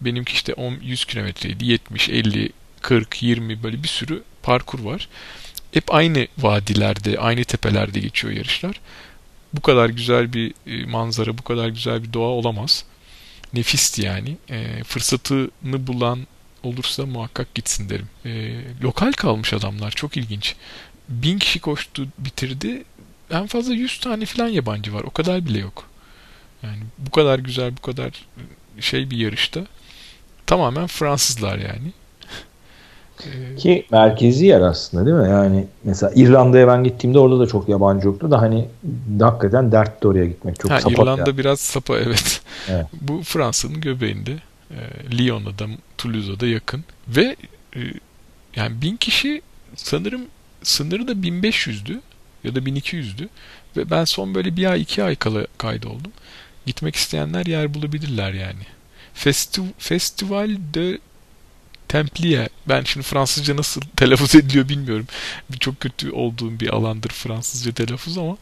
Benimki 0.00 0.32
işte 0.32 0.54
10 0.54 0.76
100 0.82 1.04
kilometreydi. 1.04 1.64
70, 1.64 2.08
50, 2.08 2.52
40, 2.80 3.22
20 3.22 3.62
böyle 3.62 3.82
bir 3.82 3.88
sürü 3.88 4.22
parkur 4.42 4.80
var. 4.80 5.08
Hep 5.72 5.94
aynı 5.94 6.28
vadilerde, 6.38 7.18
aynı 7.18 7.44
tepelerde 7.44 8.00
geçiyor 8.00 8.32
yarışlar. 8.32 8.80
Bu 9.52 9.60
kadar 9.60 9.88
güzel 9.88 10.32
bir 10.32 10.54
e, 10.66 10.86
manzara, 10.86 11.38
bu 11.38 11.42
kadar 11.42 11.68
güzel 11.68 12.02
bir 12.02 12.12
doğa 12.12 12.28
olamaz. 12.28 12.84
Nefisti 13.52 14.02
yani. 14.02 14.36
E, 14.50 14.84
fırsatını 14.84 15.86
bulan 15.86 16.26
olursa 16.62 17.06
muhakkak 17.06 17.54
gitsin 17.54 17.88
derim. 17.88 18.08
E, 18.24 18.60
lokal 18.82 19.12
kalmış 19.12 19.52
adamlar. 19.52 19.90
Çok 19.90 20.16
ilginç. 20.16 20.54
Bin 21.08 21.38
kişi 21.38 21.60
koştu, 21.60 22.08
bitirdi. 22.18 22.84
En 23.30 23.46
fazla 23.46 23.74
100 23.74 24.00
tane 24.00 24.26
falan 24.26 24.48
yabancı 24.48 24.94
var. 24.94 25.02
O 25.02 25.10
kadar 25.10 25.46
bile 25.46 25.58
yok. 25.58 25.89
Yani 26.62 26.80
bu 26.98 27.10
kadar 27.10 27.38
güzel, 27.38 27.76
bu 27.76 27.82
kadar 27.82 28.26
şey 28.80 29.10
bir 29.10 29.16
yarışta 29.16 29.60
tamamen 30.46 30.86
Fransızlar 30.86 31.58
yani. 31.58 31.92
Ki 33.58 33.86
merkezi 33.90 34.46
yer 34.46 34.60
aslında 34.60 35.06
değil 35.06 35.16
mi? 35.16 35.28
Yani 35.28 35.66
mesela 35.84 36.12
İrlanda'ya 36.14 36.68
ben 36.68 36.84
gittiğimde 36.84 37.18
orada 37.18 37.40
da 37.40 37.46
çok 37.46 37.68
yabancı 37.68 38.06
yoktu 38.06 38.30
da 38.30 38.40
hani 38.40 38.68
hakikaten 39.20 39.72
dertti 39.72 40.08
oraya 40.08 40.26
gitmek. 40.26 40.60
Çok 40.60 40.70
ha, 40.70 40.80
sapat 40.80 40.98
İrlanda 40.98 41.24
yani. 41.26 41.38
biraz 41.38 41.60
sapa 41.60 41.98
evet. 41.98 42.40
evet. 42.68 42.86
Bu 43.00 43.22
Fransa'nın 43.22 43.80
göbeğinde. 43.80 44.32
E, 44.70 44.78
Lyon'a 45.18 45.58
da 45.58 45.66
Toulouse'a 45.98 46.40
da 46.40 46.46
yakın. 46.46 46.84
Ve 47.08 47.36
e, 47.76 47.80
yani 48.56 48.82
bin 48.82 48.96
kişi 48.96 49.42
sanırım 49.76 50.22
sınırı 50.62 51.08
da 51.08 51.12
1500'dü 51.12 52.00
ya 52.44 52.54
da 52.54 52.58
1200'dü. 52.58 53.28
Ve 53.76 53.90
ben 53.90 54.04
son 54.04 54.34
böyle 54.34 54.56
bir 54.56 54.70
ay 54.70 54.82
iki 54.82 55.04
ay 55.04 55.16
kala 55.16 55.46
kaydoldum 55.58 56.12
gitmek 56.70 56.96
isteyenler 56.96 57.46
yer 57.46 57.74
bulabilirler 57.74 58.32
yani. 58.32 58.62
Festi 59.14 59.62
Festival 59.78 60.50
de 60.74 60.98
Templier. 61.88 62.48
Ben 62.68 62.82
şimdi 62.82 63.06
Fransızca 63.06 63.56
nasıl 63.56 63.80
telaffuz 63.96 64.34
ediliyor 64.34 64.68
bilmiyorum. 64.68 65.06
Çok 65.60 65.80
kötü 65.80 66.10
olduğum 66.10 66.60
bir 66.60 66.68
alandır 66.68 67.10
Fransızca 67.10 67.72
telaffuz 67.72 68.18
ama 68.18 68.36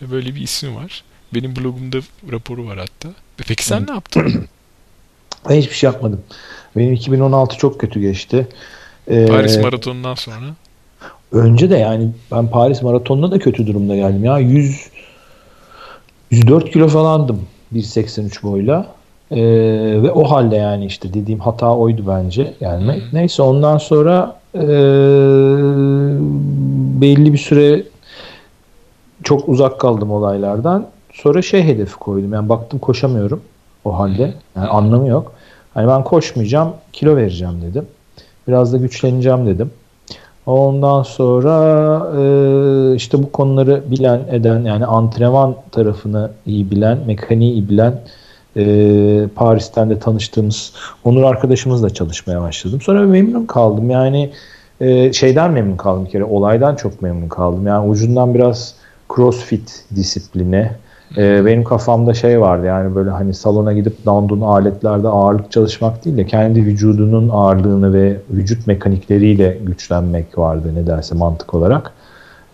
böyle 0.00 0.34
bir 0.34 0.40
ismi 0.40 0.74
var. 0.74 1.04
Benim 1.34 1.56
blogumda 1.56 1.98
raporu 2.32 2.66
var 2.66 2.78
hatta. 2.78 3.08
Peki 3.36 3.64
sen 3.64 3.86
ne 3.86 3.92
yaptın? 3.92 4.48
Ben 5.48 5.54
hiçbir 5.54 5.74
şey 5.74 5.90
yapmadım. 5.90 6.22
Benim 6.76 6.92
2016 6.92 7.56
çok 7.56 7.80
kötü 7.80 8.00
geçti. 8.00 8.48
Ee, 9.10 9.26
Paris 9.26 9.58
Maratonu'ndan 9.58 10.14
sonra? 10.14 10.54
Önce 11.32 11.70
de 11.70 11.76
yani 11.76 12.10
ben 12.32 12.50
Paris 12.50 12.82
Maratonu'na 12.82 13.30
da 13.30 13.38
kötü 13.38 13.66
durumda 13.66 13.96
geldim 13.96 14.24
ya. 14.24 14.38
100 14.38 14.90
104 16.30 16.72
kilo 16.72 16.88
falandım. 16.88 17.46
1.83 17.74 18.42
boyla. 18.42 18.86
Ee, 19.30 19.36
ve 20.02 20.12
o 20.12 20.24
halde 20.24 20.56
yani 20.56 20.86
işte 20.86 21.14
dediğim 21.14 21.40
hata 21.40 21.76
oydu 21.76 22.04
bence 22.08 22.54
gelmek. 22.60 23.02
Neyse 23.12 23.42
ondan 23.42 23.78
sonra 23.78 24.36
e, 24.54 24.60
belli 27.00 27.32
bir 27.32 27.38
süre 27.38 27.82
çok 29.22 29.48
uzak 29.48 29.80
kaldım 29.80 30.10
olaylardan. 30.10 30.86
Sonra 31.12 31.42
şey 31.42 31.62
hedefi 31.62 31.96
koydum. 31.96 32.32
Yani 32.32 32.48
baktım 32.48 32.78
koşamıyorum 32.78 33.40
o 33.84 33.98
halde. 33.98 34.34
Yani 34.56 34.68
anlamı 34.68 35.08
yok. 35.08 35.32
Hani 35.74 35.88
ben 35.88 36.04
koşmayacağım, 36.04 36.72
kilo 36.92 37.16
vereceğim 37.16 37.62
dedim. 37.62 37.86
Biraz 38.48 38.72
da 38.72 38.76
güçleneceğim 38.76 39.46
dedim. 39.46 39.70
Ondan 40.48 41.02
sonra 41.02 41.52
e, 42.20 42.94
işte 42.94 43.22
bu 43.22 43.32
konuları 43.32 43.82
bilen 43.90 44.20
eden 44.30 44.64
yani 44.64 44.86
antrenman 44.86 45.54
tarafını 45.72 46.30
iyi 46.46 46.70
bilen, 46.70 46.98
mekaniği 47.06 47.52
iyi 47.52 47.68
bilen 47.68 48.00
e, 48.56 49.28
Paris'ten 49.34 49.90
de 49.90 49.98
tanıştığımız 49.98 50.72
Onur 51.04 51.22
arkadaşımızla 51.22 51.90
çalışmaya 51.90 52.42
başladım. 52.42 52.80
Sonra 52.80 53.02
memnun 53.02 53.46
kaldım. 53.46 53.90
Yani 53.90 54.30
e, 54.80 55.12
şeyden 55.12 55.50
memnun 55.50 55.76
kaldım 55.76 56.04
bir 56.04 56.10
kere. 56.10 56.24
Olaydan 56.24 56.76
çok 56.76 57.02
memnun 57.02 57.28
kaldım. 57.28 57.66
Yani 57.66 57.88
ucundan 57.88 58.34
biraz 58.34 58.74
crossfit 59.16 59.84
disipline. 59.96 60.76
E, 61.16 61.46
benim 61.46 61.64
kafamda 61.64 62.14
şey 62.14 62.40
vardı 62.40 62.66
yani 62.66 62.94
böyle 62.94 63.10
hani 63.10 63.34
salona 63.34 63.72
gidip 63.72 64.06
dandun 64.06 64.40
aletlerde 64.40 65.08
ağırlık 65.08 65.52
çalışmak 65.52 66.04
değil 66.04 66.16
de 66.16 66.26
kendi 66.26 66.64
vücudunun 66.64 67.28
ağırlığını 67.28 67.92
ve 67.92 68.16
vücut 68.30 68.66
mekanikleriyle 68.66 69.58
güçlenmek 69.62 70.38
vardı 70.38 70.74
ne 70.74 70.86
derse 70.86 71.14
mantık 71.14 71.54
olarak. 71.54 71.92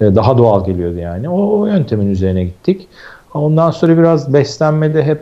E, 0.00 0.14
daha 0.14 0.38
doğal 0.38 0.66
geliyordu 0.66 0.98
yani. 0.98 1.28
O, 1.28 1.58
o 1.58 1.66
yöntemin 1.66 2.10
üzerine 2.10 2.44
gittik. 2.44 2.88
Ondan 3.34 3.70
sonra 3.70 3.98
biraz 3.98 4.32
beslenmede 4.32 5.02
hep 5.02 5.20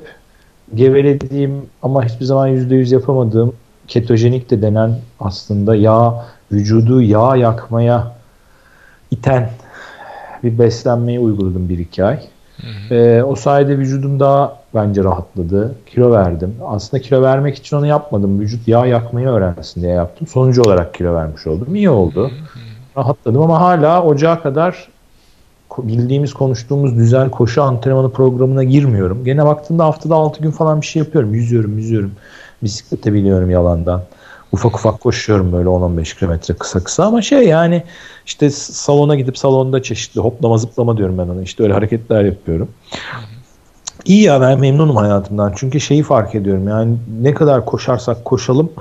gevelediğim 0.75 1.62
ama 1.83 2.05
hiçbir 2.05 2.25
zaman 2.25 2.49
%100 2.49 2.95
yapamadığım 2.95 3.53
ketojenik 3.88 4.51
de 4.51 4.62
denen 4.62 4.99
aslında 5.21 5.77
yağ, 5.77 6.25
vücudu 6.53 7.03
yağ 7.03 7.37
yakmaya 7.37 8.12
iten 9.11 9.51
bir 10.42 10.59
beslenmeyi 10.59 11.21
uyguladım 11.21 11.68
bir 11.68 11.79
iki 11.79 12.05
ay. 12.05 12.21
Hı 12.62 12.94
hı. 12.94 12.94
Ee, 12.94 13.25
o 13.25 13.35
sayede 13.35 13.79
vücudum 13.79 14.20
daha 14.20 14.57
bence 14.75 15.05
rahatladı. 15.05 15.75
Kilo 15.87 16.12
verdim. 16.12 16.55
Aslında 16.66 17.03
kilo 17.03 17.22
vermek 17.22 17.57
için 17.57 17.77
onu 17.77 17.87
yapmadım. 17.87 18.40
Vücut 18.40 18.68
yağ 18.68 18.87
yakmayı 18.87 19.29
öğrensin 19.29 19.83
diye 19.83 19.92
yaptım. 19.92 20.27
Sonucu 20.27 20.62
olarak 20.62 20.94
kilo 20.94 21.14
vermiş 21.14 21.46
oldum. 21.46 21.75
İyi 21.75 21.90
oldu. 21.90 22.29
Hı. 22.29 22.59
Rahatladım 22.96 23.42
ama 23.42 23.61
hala 23.61 24.03
ocağa 24.03 24.42
kadar 24.42 24.88
bildiğimiz 25.79 26.35
konuştuğumuz 26.35 26.94
güzel 26.94 27.31
koşu 27.31 27.62
antrenmanı 27.62 28.12
programına 28.12 28.64
girmiyorum. 28.64 29.25
Gene 29.25 29.44
baktığımda 29.44 29.85
haftada 29.85 30.14
6 30.14 30.42
gün 30.42 30.51
falan 30.51 30.81
bir 30.81 30.87
şey 30.87 31.01
yapıyorum. 31.01 31.35
Yüzüyorum, 31.35 31.79
yüzüyorum. 31.79 32.12
Bisiklete 32.62 33.14
biniyorum 33.14 33.51
yalandan. 33.51 34.03
Ufak 34.53 34.75
ufak 34.75 35.01
koşuyorum 35.01 35.53
böyle 35.53 35.69
10-15 35.69 36.19
kilometre 36.19 36.55
kısa 36.55 36.85
kısa 36.85 37.05
ama 37.05 37.23
şey 37.23 37.49
yani 37.49 37.83
işte 38.27 38.51
salona 38.51 39.15
gidip 39.15 39.38
salonda 39.38 39.83
çeşitli 39.83 40.21
hoplama 40.21 40.59
zıplama 40.59 40.97
diyorum 40.97 41.19
ben 41.19 41.29
ona. 41.29 41.43
İşte 41.43 41.62
öyle 41.62 41.73
hareketler 41.73 42.25
yapıyorum. 42.25 42.69
İyi 44.05 44.23
ya 44.23 44.41
ben 44.41 44.61
memnunum 44.61 44.97
hayatımdan. 44.97 45.53
Çünkü 45.57 45.81
şeyi 45.81 46.03
fark 46.03 46.35
ediyorum 46.35 46.69
yani 46.69 46.97
ne 47.23 47.35
kadar 47.35 47.65
koşarsak 47.65 48.25
koşalım 48.25 48.73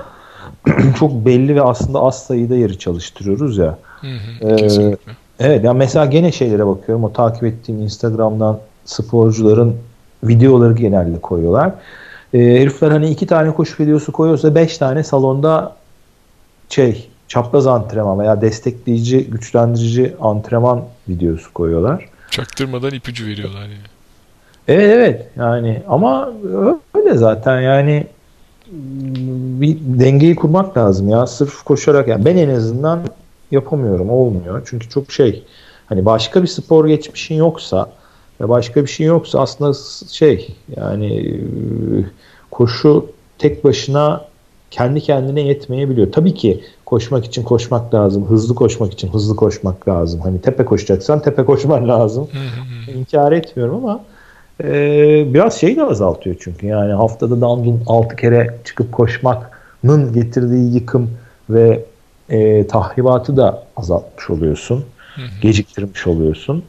çok 0.98 1.12
belli 1.26 1.54
ve 1.54 1.62
aslında 1.62 2.00
az 2.00 2.22
sayıda 2.22 2.54
yeri 2.54 2.78
çalıştırıyoruz 2.78 3.58
ya. 3.58 3.78
Hı 4.00 4.06
hı, 4.06 4.48
ee, 4.48 4.96
Evet 5.38 5.64
yani 5.64 5.78
mesela 5.78 6.06
gene 6.06 6.32
şeylere 6.32 6.66
bakıyorum. 6.66 7.04
O 7.04 7.12
takip 7.12 7.44
ettiğim 7.44 7.80
Instagram'dan 7.80 8.58
sporcuların 8.84 9.76
videoları 10.24 10.72
genelde 10.72 11.20
koyuyorlar. 11.20 11.72
E, 12.34 12.38
herifler 12.38 12.90
hani 12.90 13.10
iki 13.10 13.26
tane 13.26 13.54
koşu 13.54 13.82
videosu 13.82 14.12
koyuyorsa 14.12 14.54
beş 14.54 14.78
tane 14.78 15.02
salonda 15.02 15.76
şey 16.68 17.08
çapraz 17.28 17.66
antrenman 17.66 18.18
veya 18.18 18.40
destekleyici, 18.40 19.30
güçlendirici 19.30 20.16
antrenman 20.20 20.84
videosu 21.08 21.52
koyuyorlar. 21.52 22.08
Çaktırmadan 22.30 22.94
ipucu 22.94 23.26
veriyorlar 23.26 23.62
yani. 23.62 23.92
Evet 24.68 24.90
evet 24.94 25.26
yani 25.36 25.82
ama 25.88 26.32
öyle 26.94 27.14
zaten 27.14 27.60
yani 27.60 28.06
bir 29.60 29.78
dengeyi 29.80 30.36
kurmak 30.36 30.76
lazım 30.76 31.08
ya 31.08 31.26
sırf 31.26 31.62
koşarak 31.62 32.08
yani 32.08 32.24
ben 32.24 32.36
en 32.36 32.48
azından 32.48 33.00
yapamıyorum. 33.50 34.10
Olmuyor. 34.10 34.62
Çünkü 34.64 34.88
çok 34.88 35.12
şey 35.12 35.44
hani 35.86 36.04
başka 36.04 36.42
bir 36.42 36.48
spor 36.48 36.86
geçmişin 36.86 37.34
yoksa 37.34 37.90
başka 38.40 38.82
bir 38.82 38.88
şey 38.90 39.06
yoksa 39.06 39.40
aslında 39.40 39.78
şey 40.10 40.48
yani 40.76 41.16
e, 41.16 41.32
koşu 42.50 43.06
tek 43.38 43.64
başına 43.64 44.24
kendi 44.70 45.00
kendine 45.00 45.40
yetmeyebiliyor. 45.40 46.12
Tabii 46.12 46.34
ki 46.34 46.64
koşmak 46.86 47.24
için 47.24 47.42
koşmak 47.42 47.94
lazım. 47.94 48.26
Hızlı 48.26 48.54
koşmak 48.54 48.92
için 48.92 49.08
hızlı 49.08 49.36
koşmak 49.36 49.88
lazım. 49.88 50.20
Hani 50.20 50.40
tepe 50.40 50.64
koşacaksan 50.64 51.22
tepe 51.22 51.44
koşman 51.44 51.88
lazım. 51.88 52.28
İnkar 52.94 53.32
etmiyorum 53.32 53.74
ama 53.74 54.00
e, 54.64 55.34
biraz 55.34 55.60
şeyi 55.60 55.76
de 55.76 55.84
azaltıyor 55.84 56.36
çünkü. 56.40 56.66
Yani 56.66 56.92
haftada 56.92 57.40
dandun 57.40 57.82
6 57.86 58.16
kere 58.16 58.58
çıkıp 58.64 58.92
koşmanın 58.92 60.12
getirdiği 60.14 60.74
yıkım 60.74 61.10
ve 61.50 61.84
e, 62.28 62.66
tahribatı 62.66 63.36
da 63.36 63.64
azaltmış 63.76 64.30
oluyorsun. 64.30 64.84
Geciktirmiş 65.42 66.06
oluyorsun. 66.06 66.64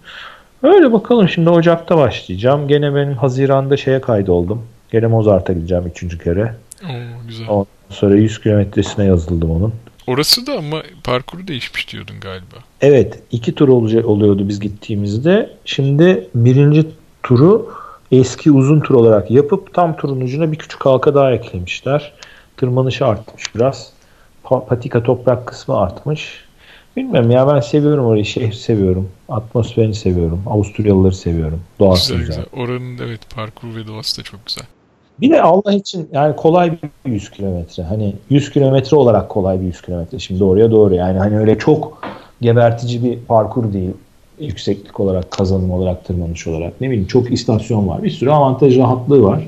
Öyle 0.63 0.93
bakalım 0.93 1.30
şimdi 1.30 1.49
Ocak'ta 1.49 1.97
başlayacağım. 1.97 2.67
Gene 2.67 2.95
benim 2.95 3.13
Haziran'da 3.13 3.78
şeye 3.78 4.02
kaydoldum. 4.02 4.65
Gene 4.91 5.08
Mozart'a 5.08 5.54
gideceğim 5.54 5.84
üçüncü 5.88 6.19
kere. 6.19 6.56
Oo, 6.84 7.28
güzel. 7.28 7.47
Ondan 7.49 7.65
sonra 7.89 8.15
100 8.15 8.41
kilometresine 8.41 9.06
yazıldım 9.06 9.52
onun. 9.52 9.73
Orası 10.08 10.47
da 10.47 10.54
ama 10.58 10.84
parkuru 11.04 11.47
değişmiş 11.47 11.93
diyordun 11.93 12.15
galiba. 12.21 12.56
Evet. 12.82 13.19
iki 13.32 13.56
tur 13.56 13.69
olacak, 13.69 14.06
oluyordu 14.06 14.47
biz 14.47 14.60
gittiğimizde. 14.60 15.49
Şimdi 15.65 16.28
birinci 16.36 16.86
turu 17.23 17.71
eski 18.12 18.52
uzun 18.52 18.80
tur 18.80 18.95
olarak 18.95 19.32
yapıp 19.32 19.73
tam 19.73 19.97
turun 19.97 20.21
ucuna 20.21 20.52
bir 20.52 20.58
küçük 20.58 20.86
halka 20.86 21.15
daha 21.15 21.32
eklemişler. 21.32 22.13
Tırmanışı 22.58 23.06
artmış 23.06 23.56
biraz 23.56 23.93
patika 24.43 25.04
toprak 25.04 25.47
kısmı 25.47 25.78
artmış. 25.78 26.45
Bilmem 26.97 27.32
ya 27.32 27.47
ben 27.47 27.60
seviyorum 27.60 28.06
orayı. 28.06 28.25
Şehir 28.25 28.53
seviyorum. 28.53 29.10
Atmosferini 29.29 29.95
seviyorum. 29.95 30.43
Avusturyalıları 30.47 31.15
seviyorum. 31.15 31.62
Doğası 31.79 32.13
güzel. 32.13 32.27
güzel. 32.27 32.45
güzel. 32.45 32.63
Oranın 32.63 32.97
evet 32.97 33.36
parkur 33.36 33.75
ve 33.75 33.88
doğası 33.88 34.17
da 34.19 34.23
çok 34.23 34.45
güzel. 34.45 34.65
Bir 35.21 35.29
de 35.29 35.41
Allah 35.41 35.73
için 35.73 36.10
yani 36.12 36.36
kolay 36.36 36.77
bir 37.06 37.12
100 37.12 37.32
kilometre. 37.32 37.84
Hani 37.84 38.15
100 38.29 38.51
kilometre 38.51 38.97
olarak 38.97 39.29
kolay 39.29 39.62
bir 39.62 39.65
100 39.65 39.82
kilometre. 39.82 40.19
Şimdi 40.19 40.43
oraya 40.43 40.71
doğru 40.71 40.95
yani 40.95 41.19
hani 41.19 41.38
öyle 41.38 41.58
çok 41.58 42.01
gebertici 42.41 43.03
bir 43.03 43.19
parkur 43.19 43.73
değil. 43.73 43.91
Yükseklik 44.39 44.99
olarak, 44.99 45.32
kazanım 45.32 45.71
olarak, 45.71 46.06
tırmanış 46.06 46.47
olarak. 46.47 46.82
Ne 46.82 46.89
bileyim 46.89 47.08
çok 47.08 47.32
istasyon 47.32 47.88
var. 47.88 48.03
Bir 48.03 48.10
sürü 48.10 48.29
avantaj 48.29 48.77
rahatlığı 48.77 49.23
var. 49.23 49.47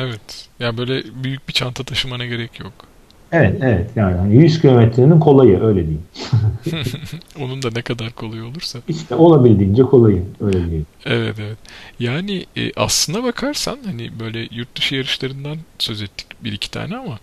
Evet. 0.00 0.48
Ya 0.60 0.76
böyle 0.76 1.02
büyük 1.24 1.48
bir 1.48 1.52
çanta 1.52 1.84
taşımana 1.84 2.26
gerek 2.26 2.60
yok. 2.60 2.72
Evet 3.32 3.56
evet 3.62 3.90
yani 3.96 4.36
100 4.36 4.52
hani 4.52 4.60
kilometrenin 4.60 5.20
kolayı 5.20 5.62
öyle 5.62 5.80
diyeyim. 5.80 6.02
Onun 7.40 7.62
da 7.62 7.68
ne 7.74 7.82
kadar 7.82 8.12
kolay 8.12 8.42
olursa. 8.42 8.78
İşte 8.88 9.14
olabildiğince 9.14 9.82
kolayı 9.82 10.22
öyle 10.40 10.64
diyeyim. 10.64 10.86
Evet 11.04 11.36
evet. 11.40 11.58
Yani 12.00 12.46
e, 12.56 12.72
aslına 12.76 13.24
bakarsan 13.24 13.78
hani 13.84 14.10
böyle 14.20 14.48
yurt 14.50 14.76
dışı 14.76 14.94
yarışlarından 14.94 15.56
söz 15.78 16.02
ettik 16.02 16.26
bir 16.44 16.52
iki 16.52 16.70
tane 16.70 16.96
ama 16.96 17.18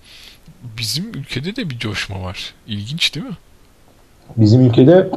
bizim 0.77 1.09
ülkede 1.13 1.55
de 1.55 1.69
bir 1.69 1.79
coşma 1.79 2.21
var. 2.21 2.53
İlginç 2.67 3.15
değil 3.15 3.25
mi? 3.25 3.37
Bizim 4.37 4.65
ülkede 4.65 5.09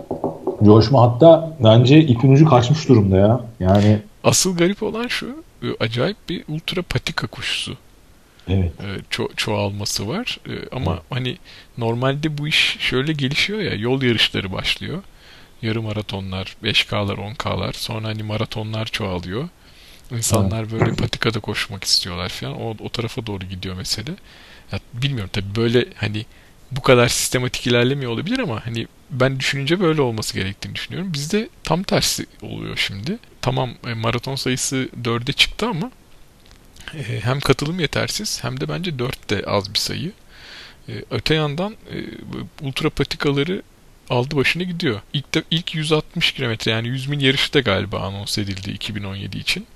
coşma 0.65 1.03
hatta 1.03 1.57
bence 1.65 2.01
ipin 2.01 2.33
ucu 2.33 2.45
kaçmış 2.45 2.89
durumda 2.89 3.17
ya. 3.17 3.41
Yani 3.61 3.99
Asıl 4.25 4.57
garip 4.57 4.83
olan 4.83 5.07
şu 5.07 5.45
e, 5.63 5.67
acayip 5.81 6.17
bir 6.29 6.45
ultra 6.49 6.83
patika 6.83 7.27
koşusu 7.27 7.77
evet. 8.49 8.73
e, 8.81 9.15
ço- 9.15 9.37
çoğalması 9.37 10.09
var. 10.09 10.39
E, 10.49 10.53
ama 10.73 10.93
evet. 10.93 11.03
hani 11.11 11.39
normalde 11.79 12.39
bu 12.39 12.49
iş 12.49 12.77
şöyle 12.81 13.13
gelişiyor 13.13 13.61
ya 13.61 13.75
yol 13.75 14.03
yarışları 14.03 14.53
başlıyor. 14.53 15.03
Yarı 15.63 15.83
maratonlar, 15.83 16.57
5K'lar, 16.63 17.17
10K'lar. 17.17 17.73
Sonra 17.73 18.09
hani 18.09 18.23
maratonlar 18.23 18.87
çoğalıyor. 18.87 19.49
İnsanlar 20.11 20.61
evet. 20.61 20.73
böyle 20.73 20.93
patikada 20.95 21.41
koşmak 21.41 21.85
istiyorlar 21.85 22.29
falan. 22.29 22.61
O, 22.61 22.77
o 22.81 22.89
tarafa 22.89 23.27
doğru 23.27 23.45
gidiyor 23.45 23.77
mesele. 23.77 24.11
Ya 24.73 24.81
bilmiyorum 24.95 25.31
tabii 25.33 25.55
böyle 25.57 25.87
hani 25.97 26.27
bu 26.71 26.83
kadar 26.83 27.09
sistematik 27.09 27.67
ilerlemiyor 27.67 28.13
olabilir 28.13 28.39
ama 28.39 28.67
hani 28.67 28.87
ben 29.11 29.41
düşününce 29.41 29.81
böyle 29.81 30.03
olması 30.03 30.35
gerektiğini 30.35 30.75
düşünüyorum. 30.75 31.13
Bizde 31.13 31.49
tam 31.65 31.83
tersi 31.83 32.27
oluyor 32.43 32.77
şimdi. 32.77 33.19
Tamam 33.41 33.71
e, 33.87 33.95
maraton 33.95 34.35
sayısı 34.35 34.89
4'e 35.03 35.33
çıktı 35.33 35.67
ama 35.67 35.91
e, 36.95 37.21
hem 37.21 37.41
katılım 37.41 37.81
yetersiz 37.81 38.45
hem 38.45 38.61
de 38.61 38.69
bence 38.69 38.99
4 38.99 39.31
de 39.31 39.43
az 39.47 39.75
bir 39.75 39.79
sayı. 39.79 40.13
E, 40.89 40.93
öte 41.11 41.35
yandan 41.35 41.73
e, 41.73 41.97
ultra 42.67 42.91
patikaları 42.91 43.63
aldı 44.11 44.37
başını 44.37 44.63
gidiyor. 44.63 45.01
İlk 45.13 45.35
de 45.35 45.43
ilk 45.51 45.75
160 45.75 46.33
kilometre 46.33 46.71
yani 46.71 46.89
100 46.89 47.09
mil 47.09 47.21
yarışı 47.21 47.55
da 47.55 47.61
galiba 47.61 47.99
anons 47.99 48.39
edildi 48.39 48.71
2017 48.71 49.39
için. 49.39 49.67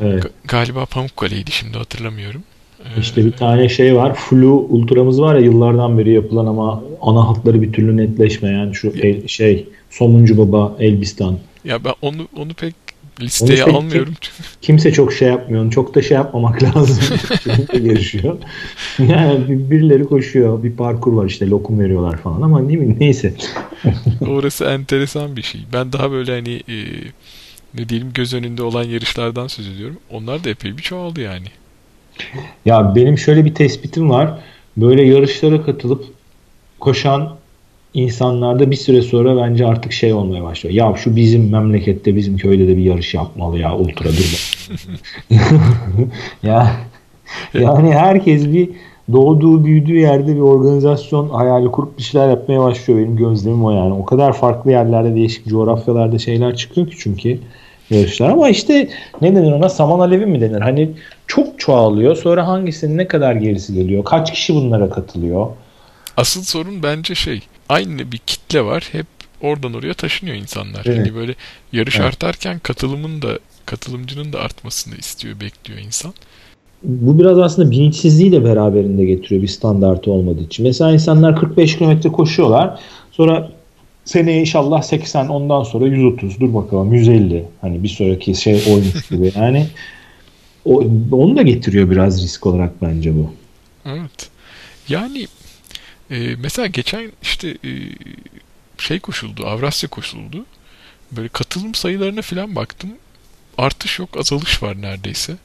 Evet. 0.00 0.24
Ga- 0.24 0.30
galiba 0.44 0.86
Pamukkale'ydi 0.86 1.50
şimdi 1.52 1.78
hatırlamıyorum. 1.78 2.42
Ee, 2.84 3.00
İşte 3.00 3.24
bir 3.24 3.32
tane 3.32 3.68
şey 3.68 3.96
var. 3.96 4.14
Flu 4.14 4.46
Ultra'mız 4.52 5.20
var 5.20 5.34
ya 5.34 5.40
yıllardan 5.40 5.98
beri 5.98 6.12
yapılan 6.12 6.46
ama 6.46 6.82
ana 7.02 7.28
hatları 7.28 7.62
bir 7.62 7.72
türlü 7.72 7.96
netleşmeyen 7.96 8.72
şu 8.72 8.88
el- 8.88 9.28
şey 9.28 9.68
Somuncu 9.90 10.38
Baba 10.38 10.76
Elbistan. 10.80 11.38
Ya 11.64 11.84
ben 11.84 11.94
onu 12.02 12.28
onu 12.36 12.54
pek 12.54 12.74
listeye 13.20 13.64
pek- 13.64 13.74
almıyorum. 13.74 14.14
Kimse 14.62 14.92
çok 14.92 15.12
şey 15.12 15.28
yapmıyor. 15.28 15.70
Çok 15.70 15.94
da 15.94 16.02
şey 16.02 16.14
yapmamak 16.16 16.62
lazım. 16.76 17.16
Yarışıyor. 17.82 18.36
Yani 18.98 19.48
bir- 19.48 19.70
birileri 19.70 20.04
koşuyor. 20.04 20.62
Bir 20.62 20.72
parkur 20.72 21.12
var 21.12 21.26
işte 21.26 21.48
lokum 21.48 21.80
veriyorlar 21.80 22.16
falan 22.16 22.42
ama 22.42 22.68
değil 22.68 22.78
mi? 22.80 22.96
Neyse. 23.00 23.34
Orası 24.28 24.64
enteresan 24.64 25.36
bir 25.36 25.42
şey. 25.42 25.60
Ben 25.72 25.92
daha 25.92 26.10
böyle 26.10 26.32
hani 26.34 26.54
e, 26.68 26.76
ne 27.74 27.88
diyelim 27.88 28.12
göz 28.14 28.34
önünde 28.34 28.62
olan 28.62 28.82
yarışlardan 28.84 29.46
söz 29.46 29.68
ediyorum. 29.68 29.96
Onlar 30.10 30.44
da 30.44 30.50
epey 30.50 30.76
bir 30.76 30.82
çoğaldı 30.82 31.20
yani. 31.20 31.46
Ya 32.64 32.92
benim 32.94 33.18
şöyle 33.18 33.44
bir 33.44 33.54
tespitim 33.54 34.10
var. 34.10 34.38
Böyle 34.76 35.02
yarışlara 35.02 35.62
katılıp 35.64 36.04
koşan 36.80 37.36
insanlarda 37.96 38.70
bir 38.70 38.76
süre 38.76 39.02
sonra 39.02 39.36
bence 39.36 39.66
artık 39.66 39.92
şey 39.92 40.12
olmaya 40.12 40.44
başlıyor. 40.44 40.74
Ya 40.74 40.96
şu 40.96 41.16
bizim 41.16 41.50
memlekette 41.50 42.16
bizim 42.16 42.36
köyde 42.36 42.68
de 42.68 42.76
bir 42.76 42.82
yarış 42.82 43.14
yapmalı 43.14 43.58
ya 43.58 43.76
ultra 43.76 44.08
dur. 44.08 44.58
ya 46.42 46.76
yani 47.54 47.94
herkes 47.94 48.46
bir 48.52 48.70
doğduğu 49.12 49.64
büyüdüğü 49.64 49.98
yerde 49.98 50.34
bir 50.34 50.40
organizasyon 50.40 51.28
hayali 51.28 51.70
kurup 51.70 51.98
bir 51.98 52.02
şeyler 52.02 52.28
yapmaya 52.28 52.60
başlıyor. 52.60 53.00
Benim 53.00 53.16
gözlemim 53.16 53.64
o 53.64 53.70
yani. 53.70 53.92
O 53.92 54.04
kadar 54.04 54.32
farklı 54.32 54.70
yerlerde 54.70 55.14
değişik 55.14 55.46
coğrafyalarda 55.46 56.18
şeyler 56.18 56.56
çıkıyor 56.56 56.86
ki 56.86 56.94
çünkü 56.98 57.38
yarışlar 57.90 58.30
ama 58.30 58.48
işte 58.48 58.88
ne 59.22 59.36
denir 59.36 59.52
ona 59.52 59.68
saman 59.68 59.98
alevi 59.98 60.26
mi 60.26 60.40
denir? 60.40 60.60
Hani 60.60 60.90
çok 61.26 61.60
çoğalıyor. 61.60 62.16
Sonra 62.16 62.48
hangisinin 62.48 62.98
ne 62.98 63.08
kadar 63.08 63.34
gerisi 63.34 63.74
geliyor? 63.74 64.04
Kaç 64.04 64.32
kişi 64.32 64.54
bunlara 64.54 64.90
katılıyor? 64.90 65.46
Asıl 66.16 66.42
sorun 66.42 66.82
bence 66.82 67.14
şey. 67.14 67.42
Aynı 67.68 68.12
bir 68.12 68.18
kitle 68.18 68.64
var. 68.64 68.88
Hep 68.92 69.06
oradan 69.40 69.74
oraya 69.74 69.94
taşınıyor 69.94 70.36
insanlar. 70.36 70.82
Evet. 70.84 70.98
Hani 70.98 71.14
böyle 71.14 71.34
yarış 71.72 71.96
Evet. 71.96 72.06
artarken 72.06 72.58
katılımın 72.58 73.22
da 73.22 73.38
katılımcının 73.66 74.32
da 74.32 74.40
artmasını 74.40 74.96
istiyor, 74.96 75.40
bekliyor 75.40 75.80
insan. 75.80 76.14
Bu 76.82 77.18
biraz 77.18 77.38
aslında 77.38 77.70
bilinçsizliği 77.70 78.32
de 78.32 78.44
beraberinde 78.44 79.04
getiriyor 79.04 79.42
bir 79.42 79.48
standartı 79.48 80.10
olmadığı 80.10 80.42
için. 80.42 80.66
Mesela 80.66 80.92
insanlar 80.92 81.36
45 81.36 81.78
kilometre 81.78 82.12
koşuyorlar. 82.12 82.80
Sonra 83.12 83.50
seneye 84.04 84.40
inşallah 84.40 84.82
80 84.82 85.28
ondan 85.28 85.62
sonra 85.62 85.86
130 85.86 86.40
dur 86.40 86.54
bakalım 86.54 86.94
150 86.94 87.44
hani 87.60 87.82
bir 87.82 87.88
sonraki 87.88 88.34
şey 88.34 88.54
oymuş 88.54 89.08
gibi 89.10 89.32
yani 89.36 89.66
o, 90.64 90.84
onu 91.12 91.36
da 91.36 91.42
getiriyor 91.42 91.90
biraz 91.90 92.22
risk 92.22 92.46
olarak 92.46 92.82
bence 92.82 93.14
bu. 93.14 93.30
Evet. 93.86 94.30
Yani 94.88 95.26
e, 96.10 96.36
mesela 96.38 96.66
geçen 96.66 97.12
işte 97.22 97.48
e, 97.48 97.70
şey 98.78 99.00
koşuldu, 99.00 99.46
Avrasya 99.46 99.88
koşuldu. 99.88 100.44
Böyle 101.12 101.28
katılım 101.28 101.74
sayılarına 101.74 102.22
falan 102.22 102.56
baktım. 102.56 102.90
Artış 103.58 103.98
yok, 103.98 104.16
azalış 104.16 104.62
var 104.62 104.82
neredeyse. 104.82 105.36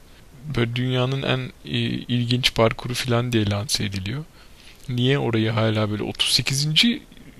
Böyle 0.56 0.76
dünyanın 0.76 1.22
en 1.22 1.38
e, 1.64 1.78
ilginç 1.88 2.54
parkuru 2.54 2.94
falan 2.94 3.32
diye 3.32 3.50
lanse 3.50 3.84
ediliyor. 3.84 4.24
Niye 4.88 5.18
orayı 5.18 5.50
hala 5.50 5.90
böyle 5.90 6.02
38. 6.02 6.68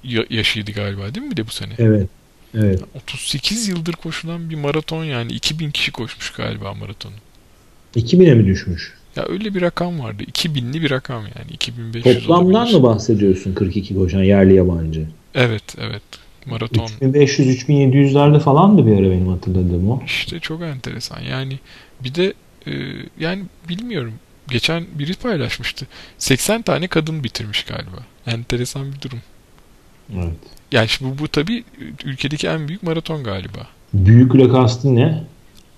ya- 0.04 0.26
yaşıydı 0.30 0.70
galiba 0.72 1.14
değil 1.14 1.26
mi 1.26 1.30
bir 1.30 1.36
de 1.36 1.46
bu 1.46 1.50
sene? 1.50 1.72
Evet. 1.78 2.08
Evet. 2.54 2.80
38 2.94 3.68
yıldır 3.68 3.92
koşulan 3.92 4.50
bir 4.50 4.54
maraton 4.56 5.04
yani 5.04 5.32
2000 5.32 5.70
kişi 5.70 5.92
koşmuş 5.92 6.30
galiba 6.30 6.74
maratonu. 6.74 7.14
2000'e 7.96 8.34
mi 8.34 8.46
düşmüş? 8.46 8.92
Ya 9.16 9.24
öyle 9.28 9.54
bir 9.54 9.60
rakam 9.62 10.00
vardı. 10.00 10.22
2000'li 10.22 10.82
bir 10.82 10.90
rakam 10.90 11.22
yani. 11.22 11.50
2500 11.52 12.20
Toplamdan 12.20 12.54
olabilir. 12.54 12.76
mı 12.76 12.82
bahsediyorsun 12.82 13.54
42 13.54 13.94
koşan 13.94 14.22
yerli 14.22 14.54
yabancı? 14.54 15.06
Evet, 15.34 15.62
evet. 15.78 16.02
Maraton. 16.46 16.86
3500-3700'lerde 16.86 18.40
falandı 18.40 18.86
bir 18.86 18.92
ara 18.92 19.10
benim 19.10 19.28
hatırladığım 19.28 19.90
o. 19.90 20.02
İşte 20.06 20.40
çok 20.40 20.62
enteresan. 20.62 21.20
Yani 21.20 21.58
bir 22.04 22.14
de 22.14 22.32
e, 22.66 22.72
yani 23.20 23.42
bilmiyorum. 23.68 24.12
Geçen 24.50 24.84
biri 24.98 25.14
paylaşmıştı. 25.14 25.86
80 26.18 26.62
tane 26.62 26.86
kadın 26.88 27.24
bitirmiş 27.24 27.62
galiba. 27.64 28.06
Enteresan 28.26 28.92
bir 28.92 29.00
durum. 29.00 29.18
Evet. 30.14 30.36
Yani 30.72 30.88
şimdi 30.88 31.18
bu, 31.18 31.22
bu 31.22 31.28
tabii 31.28 31.64
ülkedeki 32.04 32.48
en 32.48 32.68
büyük 32.68 32.82
maraton 32.82 33.24
galiba. 33.24 33.68
Büyükle 33.94 34.48
kastın 34.48 34.96
ne? 34.96 35.24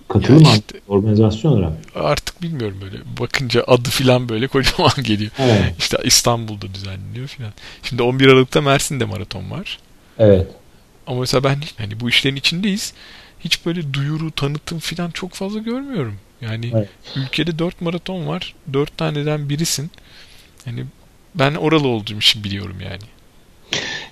Katılım 0.08 0.40
Ya 0.42 0.50
mı? 0.50 0.54
işte- 0.54 0.80
organizasyon 0.88 1.52
olarak. 1.52 1.72
Artık 1.94 2.42
bilmiyorum 2.42 2.78
böyle. 2.82 2.96
Bakınca 3.20 3.64
adı 3.66 3.88
filan 3.90 4.28
böyle 4.28 4.46
kocaman 4.46 4.90
geliyor. 5.02 5.30
Evet. 5.38 5.74
İşte 5.78 5.98
İstanbul'da 6.04 6.74
düzenleniyor 6.74 7.26
filan. 7.28 7.52
Şimdi 7.82 8.02
11 8.02 8.26
Aralık'ta 8.26 8.60
Mersin'de 8.60 9.04
maraton 9.04 9.50
var. 9.50 9.78
Evet. 10.18 10.46
Ama 11.06 11.20
mesela 11.20 11.44
ben 11.44 11.58
hani 11.78 12.00
bu 12.00 12.08
işlerin 12.08 12.36
içindeyiz. 12.36 12.92
Hiç 13.40 13.66
böyle 13.66 13.94
duyuru, 13.94 14.30
tanıtım 14.30 14.78
filan 14.78 15.10
çok 15.10 15.32
fazla 15.34 15.58
görmüyorum. 15.58 16.14
Yani 16.40 16.70
Evet. 16.74 16.88
ülkede 17.16 17.58
4 17.58 17.80
maraton 17.80 18.26
var. 18.26 18.54
4 18.72 18.96
taneden 18.98 19.48
birisin. 19.48 19.90
Yani 20.66 20.84
ben 21.34 21.54
oralı 21.54 21.88
olduğum 21.88 22.18
için 22.18 22.44
biliyorum 22.44 22.76
yani. 22.80 23.02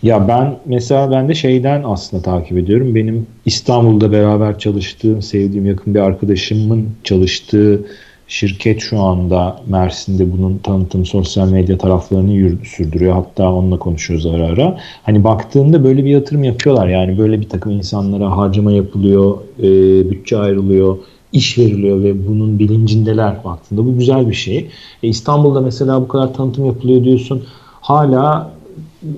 Ya 0.03 0.29
ben 0.29 0.59
mesela 0.67 1.11
ben 1.11 1.29
de 1.29 1.35
şeyden 1.35 1.83
aslında 1.87 2.23
takip 2.23 2.59
ediyorum. 2.59 2.95
Benim 2.95 3.27
İstanbul'da 3.45 4.13
beraber 4.13 4.59
çalıştığım, 4.59 5.23
sevdiğim 5.23 5.67
yakın 5.67 5.95
bir 5.95 6.01
arkadaşımın 6.01 6.89
çalıştığı 7.05 7.81
şirket 8.29 8.81
şu 8.81 9.01
anda 9.01 9.57
Mersin'de 9.69 10.33
bunun 10.33 10.59
tanıtım 10.59 11.07
sosyal 11.07 11.51
medya 11.51 11.79
taraflarını 11.79 12.31
yürü- 12.33 12.65
sürdürüyor. 12.67 13.13
Hatta 13.13 13.53
onunla 13.53 13.79
konuşuyoruz 13.79 14.27
ara 14.27 14.47
ara. 14.47 14.77
Hani 15.03 15.25
baktığında 15.25 15.85
böyle 15.85 16.05
bir 16.05 16.11
yatırım 16.11 16.45
yapıyorlar. 16.45 16.89
Yani 16.89 17.19
böyle 17.19 17.41
bir 17.41 17.49
takım 17.49 17.73
insanlara 17.73 18.37
harcama 18.37 18.73
yapılıyor, 18.73 19.39
e, 19.59 19.65
bütçe 20.11 20.37
ayrılıyor, 20.39 20.97
iş 21.33 21.59
veriliyor 21.59 22.03
ve 22.03 22.29
bunun 22.29 22.59
bilincindeler 22.59 23.45
baktığında. 23.45 23.87
Bu 23.87 23.99
güzel 23.99 24.29
bir 24.29 24.35
şey. 24.35 24.71
E, 25.03 25.09
İstanbul'da 25.09 25.61
mesela 25.61 26.01
bu 26.01 26.09
kadar 26.09 26.35
tanıtım 26.35 26.67
yapılıyor 26.67 27.05
diyorsun. 27.05 27.43
Hala 27.81 28.52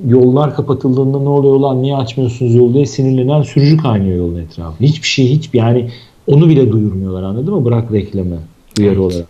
yollar 0.08 0.56
kapatıldığında 0.56 1.18
ne 1.18 1.28
oluyor 1.28 1.56
lan 1.56 1.82
niye 1.82 1.96
açmıyorsunuz 1.96 2.54
yolu 2.54 2.74
diye 2.74 2.86
sinirlenen 2.86 3.42
sürücü 3.42 3.76
kaynıyor 3.76 4.16
yolun 4.16 4.36
etrafında. 4.38 4.88
Hiçbir 4.88 5.08
şey 5.08 5.28
hiç 5.30 5.50
yani 5.52 5.90
onu 6.26 6.48
bile 6.48 6.72
duyurmuyorlar 6.72 7.22
anladın 7.22 7.54
mı? 7.54 7.64
Bırak 7.64 7.92
reklamı 7.92 8.38
uyarı 8.78 8.94
Evet. 8.94 8.98
olarak. 8.98 9.26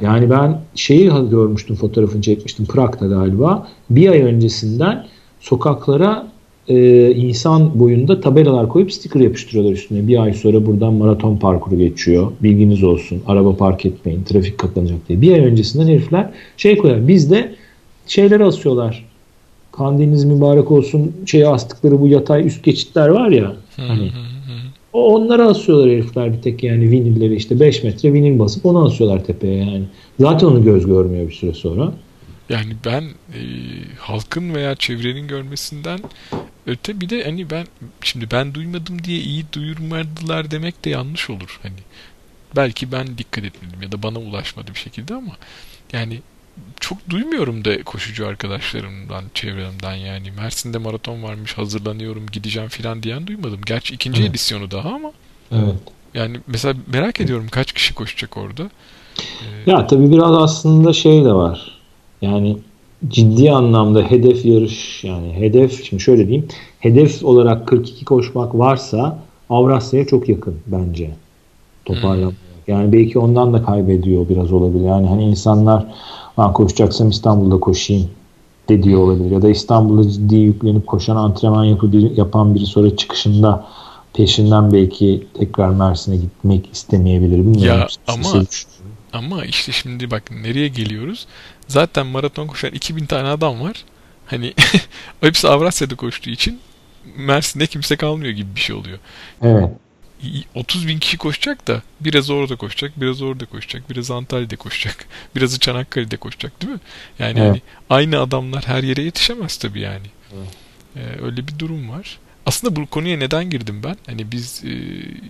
Yani 0.00 0.30
ben 0.30 0.60
şeyi 0.74 1.10
görmüştüm 1.30 1.76
fotoğrafını 1.76 2.22
çekmiştim 2.22 2.66
Prag'da 2.66 3.06
galiba. 3.06 3.68
Bir 3.90 4.08
ay 4.08 4.22
öncesinden 4.22 5.06
sokaklara 5.40 6.28
e, 6.68 7.10
insan 7.14 7.80
boyunda 7.80 8.20
tabelalar 8.20 8.68
koyup 8.68 8.92
sticker 8.92 9.20
yapıştırıyorlar 9.20 9.72
üstüne. 9.72 10.08
Bir 10.08 10.22
ay 10.22 10.34
sonra 10.34 10.66
buradan 10.66 10.94
maraton 10.94 11.36
parkuru 11.36 11.78
geçiyor. 11.78 12.32
Bilginiz 12.42 12.84
olsun. 12.84 13.22
Araba 13.26 13.56
park 13.56 13.86
etmeyin. 13.86 14.24
Trafik 14.24 14.58
kapanacak 14.58 15.08
diye. 15.08 15.20
Bir 15.20 15.32
ay 15.32 15.40
öncesinden 15.40 15.86
herifler 15.86 16.30
şey 16.56 16.78
koyar. 16.78 17.08
Bizde 17.08 17.54
şeyleri 18.06 18.44
asıyorlar. 18.44 19.07
Kandiliniz 19.78 20.24
mübarek 20.24 20.70
olsun 20.70 21.16
şeye 21.26 21.48
astıkları 21.48 22.00
bu 22.00 22.08
yatay 22.08 22.46
üst 22.46 22.64
geçitler 22.64 23.08
var 23.08 23.28
ya. 23.28 23.56
Hani 23.76 24.10
o 24.92 25.14
onları 25.14 25.44
asıyorlar 25.46 25.90
herifler 25.90 26.32
bir 26.32 26.42
tek 26.42 26.62
yani 26.62 26.90
vinilleri 26.90 27.34
işte 27.34 27.60
5 27.60 27.84
metre 27.84 28.12
vinil 28.12 28.38
basıp 28.38 28.66
onu 28.66 28.86
asıyorlar 28.86 29.24
tepeye 29.24 29.56
yani. 29.56 29.84
Zaten 30.20 30.46
onu 30.46 30.64
göz 30.64 30.86
görmüyor 30.86 31.28
bir 31.28 31.34
süre 31.34 31.54
sonra. 31.54 31.92
Yani 32.48 32.72
ben 32.84 33.02
e, 33.02 33.40
halkın 33.98 34.54
veya 34.54 34.74
çevrenin 34.74 35.28
görmesinden 35.28 36.00
öte 36.66 37.00
bir 37.00 37.08
de 37.08 37.24
hani 37.24 37.50
ben 37.50 37.66
şimdi 38.02 38.26
ben 38.32 38.54
duymadım 38.54 39.04
diye 39.04 39.18
iyi 39.18 39.44
duyurmadılar 39.52 40.50
demek 40.50 40.84
de 40.84 40.90
yanlış 40.90 41.30
olur. 41.30 41.60
Hani 41.62 41.78
belki 42.56 42.92
ben 42.92 43.18
dikkat 43.18 43.44
etmedim 43.44 43.82
ya 43.82 43.92
da 43.92 44.02
bana 44.02 44.18
ulaşmadı 44.18 44.70
bir 44.74 44.78
şekilde 44.78 45.14
ama 45.14 45.32
yani 45.92 46.18
çok 46.80 47.10
duymuyorum 47.10 47.64
da 47.64 47.82
koşucu 47.82 48.26
arkadaşlarımdan, 48.26 49.24
çevremden 49.34 49.94
yani. 49.94 50.30
Mersin'de 50.30 50.78
maraton 50.78 51.22
varmış, 51.22 51.52
hazırlanıyorum, 51.58 52.26
gideceğim 52.32 52.68
filan 52.68 53.02
diyen 53.02 53.26
duymadım. 53.26 53.60
Gerçi 53.66 53.94
ikinci 53.94 54.20
Evet. 54.20 54.30
edisyonu 54.30 54.70
daha 54.70 54.88
ama 54.88 55.12
Evet. 55.52 55.74
yani 56.14 56.36
mesela 56.46 56.74
merak 56.92 57.20
ediyorum 57.20 57.46
kaç 57.50 57.72
kişi 57.72 57.94
koşacak 57.94 58.36
orada. 58.36 58.70
Ee, 59.66 59.70
Ya 59.70 59.86
tabii 59.86 60.10
biraz 60.12 60.30
aslında 60.36 60.92
şey 60.92 61.24
de 61.24 61.32
var. 61.32 61.78
Yani 62.22 62.56
ciddi 63.08 63.52
anlamda 63.52 64.02
hedef 64.02 64.44
yarış 64.44 65.04
yani 65.04 65.32
hedef 65.32 65.84
şimdi 65.84 66.02
şöyle 66.02 66.28
diyeyim. 66.28 66.48
Hedef 66.80 67.24
olarak 67.24 67.68
42 67.68 68.04
koşmak 68.04 68.54
varsa 68.54 69.18
Avrasya'ya 69.50 70.06
çok 70.06 70.28
yakın 70.28 70.60
bence. 70.66 71.10
Toparlanmak. 71.84 72.34
Yani 72.68 72.92
belki 72.92 73.18
ondan 73.18 73.52
da 73.52 73.62
kaybediyor 73.62 74.28
biraz 74.28 74.52
olabilir. 74.52 74.84
Yani 74.84 75.08
hani 75.08 75.24
insanlar 75.24 75.86
ben 76.38 76.52
koşacaksam 76.52 77.10
İstanbul'da 77.10 77.60
koşayım 77.60 78.10
de 78.68 78.82
diyor 78.82 79.00
olabilir. 79.00 79.30
Ya 79.30 79.42
da 79.42 79.48
İstanbul'da 79.48 80.10
ciddi 80.10 80.36
yüklenip 80.36 80.86
koşan 80.86 81.16
antrenman 81.16 81.64
yapı 81.64 81.92
bir, 81.92 82.16
yapan 82.16 82.54
biri 82.54 82.66
sonra 82.66 82.96
çıkışında 82.96 83.66
peşinden 84.14 84.72
belki 84.72 85.26
tekrar 85.34 85.68
Mersin'e 85.68 86.16
gitmek 86.16 86.72
istemeyebilir. 86.72 87.38
Bilmiyorum. 87.38 87.80
Ya 87.80 87.88
ama 88.06 88.42
ama 89.12 89.44
işte 89.44 89.72
şimdi 89.72 90.10
bak 90.10 90.30
nereye 90.42 90.68
geliyoruz? 90.68 91.26
Zaten 91.68 92.06
maraton 92.06 92.46
koşan 92.46 92.70
2000 92.72 93.06
tane 93.06 93.28
adam 93.28 93.60
var. 93.60 93.84
Hani 94.26 94.52
hepsi 95.20 95.48
Avrasya'da 95.48 95.94
koştuğu 95.94 96.30
için 96.30 96.60
Mersin'de 97.16 97.66
kimse 97.66 97.96
kalmıyor 97.96 98.32
gibi 98.32 98.54
bir 98.54 98.60
şey 98.60 98.76
oluyor. 98.76 98.98
Evet. 99.42 99.70
30 100.54 100.88
bin 100.88 100.98
kişi 100.98 101.18
koşacak 101.18 101.66
da 101.66 101.82
biraz 102.00 102.30
orada 102.30 102.56
koşacak, 102.56 102.92
biraz 103.00 103.22
orada 103.22 103.46
koşacak, 103.46 103.90
biraz 103.90 104.10
Antalya'da 104.10 104.56
koşacak, 104.56 105.06
birazı 105.36 105.58
Çanakkale'de 105.58 106.16
koşacak 106.16 106.62
değil 106.62 106.72
mi? 106.72 106.80
Yani 107.18 107.40
evet. 107.40 107.48
hani 107.48 107.62
aynı 107.90 108.20
adamlar 108.20 108.64
her 108.66 108.82
yere 108.82 109.02
yetişemez 109.02 109.56
tabii 109.56 109.80
yani. 109.80 110.06
Evet. 110.36 110.48
Ee, 110.96 111.22
öyle 111.24 111.48
bir 111.48 111.58
durum 111.58 111.90
var. 111.90 112.18
Aslında 112.46 112.76
bu 112.76 112.86
konuya 112.86 113.18
neden 113.18 113.50
girdim 113.50 113.82
ben? 113.82 113.96
Hani 114.06 114.32
biz 114.32 114.64
e, 114.64 114.68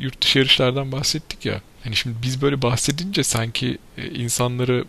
yurt 0.01 0.23
dışı 0.23 0.39
yarışlardan 0.39 0.93
bahsettik 0.93 1.47
ya. 1.47 1.61
Hani 1.85 1.97
şimdi 1.97 2.17
biz 2.23 2.43
böyle 2.43 2.63
bahsedince 2.63 3.23
sanki 3.23 3.79
e, 3.99 4.07
insanları 4.07 4.85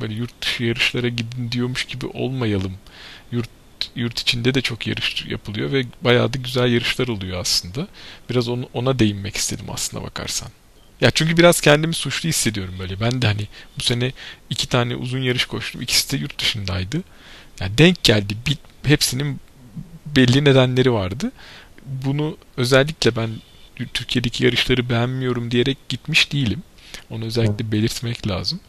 böyle 0.00 0.14
yurt 0.14 0.42
dışı 0.42 0.64
yarışlara 0.64 1.08
gidin 1.08 1.52
diyormuş 1.52 1.84
gibi 1.84 2.06
olmayalım. 2.06 2.72
Yurt 3.32 3.50
yurt 3.96 4.20
içinde 4.20 4.54
de 4.54 4.60
çok 4.60 4.86
yarış 4.86 5.26
yapılıyor 5.26 5.72
ve 5.72 5.84
bayağı 6.02 6.32
da 6.32 6.38
güzel 6.38 6.72
yarışlar 6.72 7.08
oluyor 7.08 7.40
aslında. 7.40 7.88
Biraz 8.30 8.48
onu, 8.48 8.68
ona 8.72 8.98
değinmek 8.98 9.36
istedim 9.36 9.66
aslında 9.72 10.04
bakarsan. 10.04 10.48
Ya 11.00 11.10
çünkü 11.10 11.36
biraz 11.36 11.60
kendimi 11.60 11.94
suçlu 11.94 12.28
hissediyorum 12.28 12.74
böyle. 12.78 13.00
Ben 13.00 13.22
de 13.22 13.26
hani 13.26 13.48
bu 13.78 13.82
sene 13.82 14.12
iki 14.50 14.68
tane 14.68 14.96
uzun 14.96 15.22
yarış 15.22 15.44
koştum. 15.44 15.82
İkisi 15.82 16.12
de 16.12 16.16
yurt 16.16 16.38
dışındaydı. 16.38 17.02
Yani 17.60 17.78
denk 17.78 18.04
geldi. 18.04 18.36
Bir, 18.46 18.58
hepsinin 18.82 19.40
belli 20.06 20.44
nedenleri 20.44 20.92
vardı. 20.92 21.32
Bunu 21.86 22.36
özellikle 22.56 23.16
ben 23.16 23.30
Türkiye'deki 23.94 24.44
yarışları 24.44 24.90
beğenmiyorum 24.90 25.50
diyerek 25.50 25.88
gitmiş 25.88 26.32
değilim. 26.32 26.62
Onu 27.10 27.24
özellikle 27.24 27.72
belirtmek 27.72 28.28
lazım. 28.28 28.60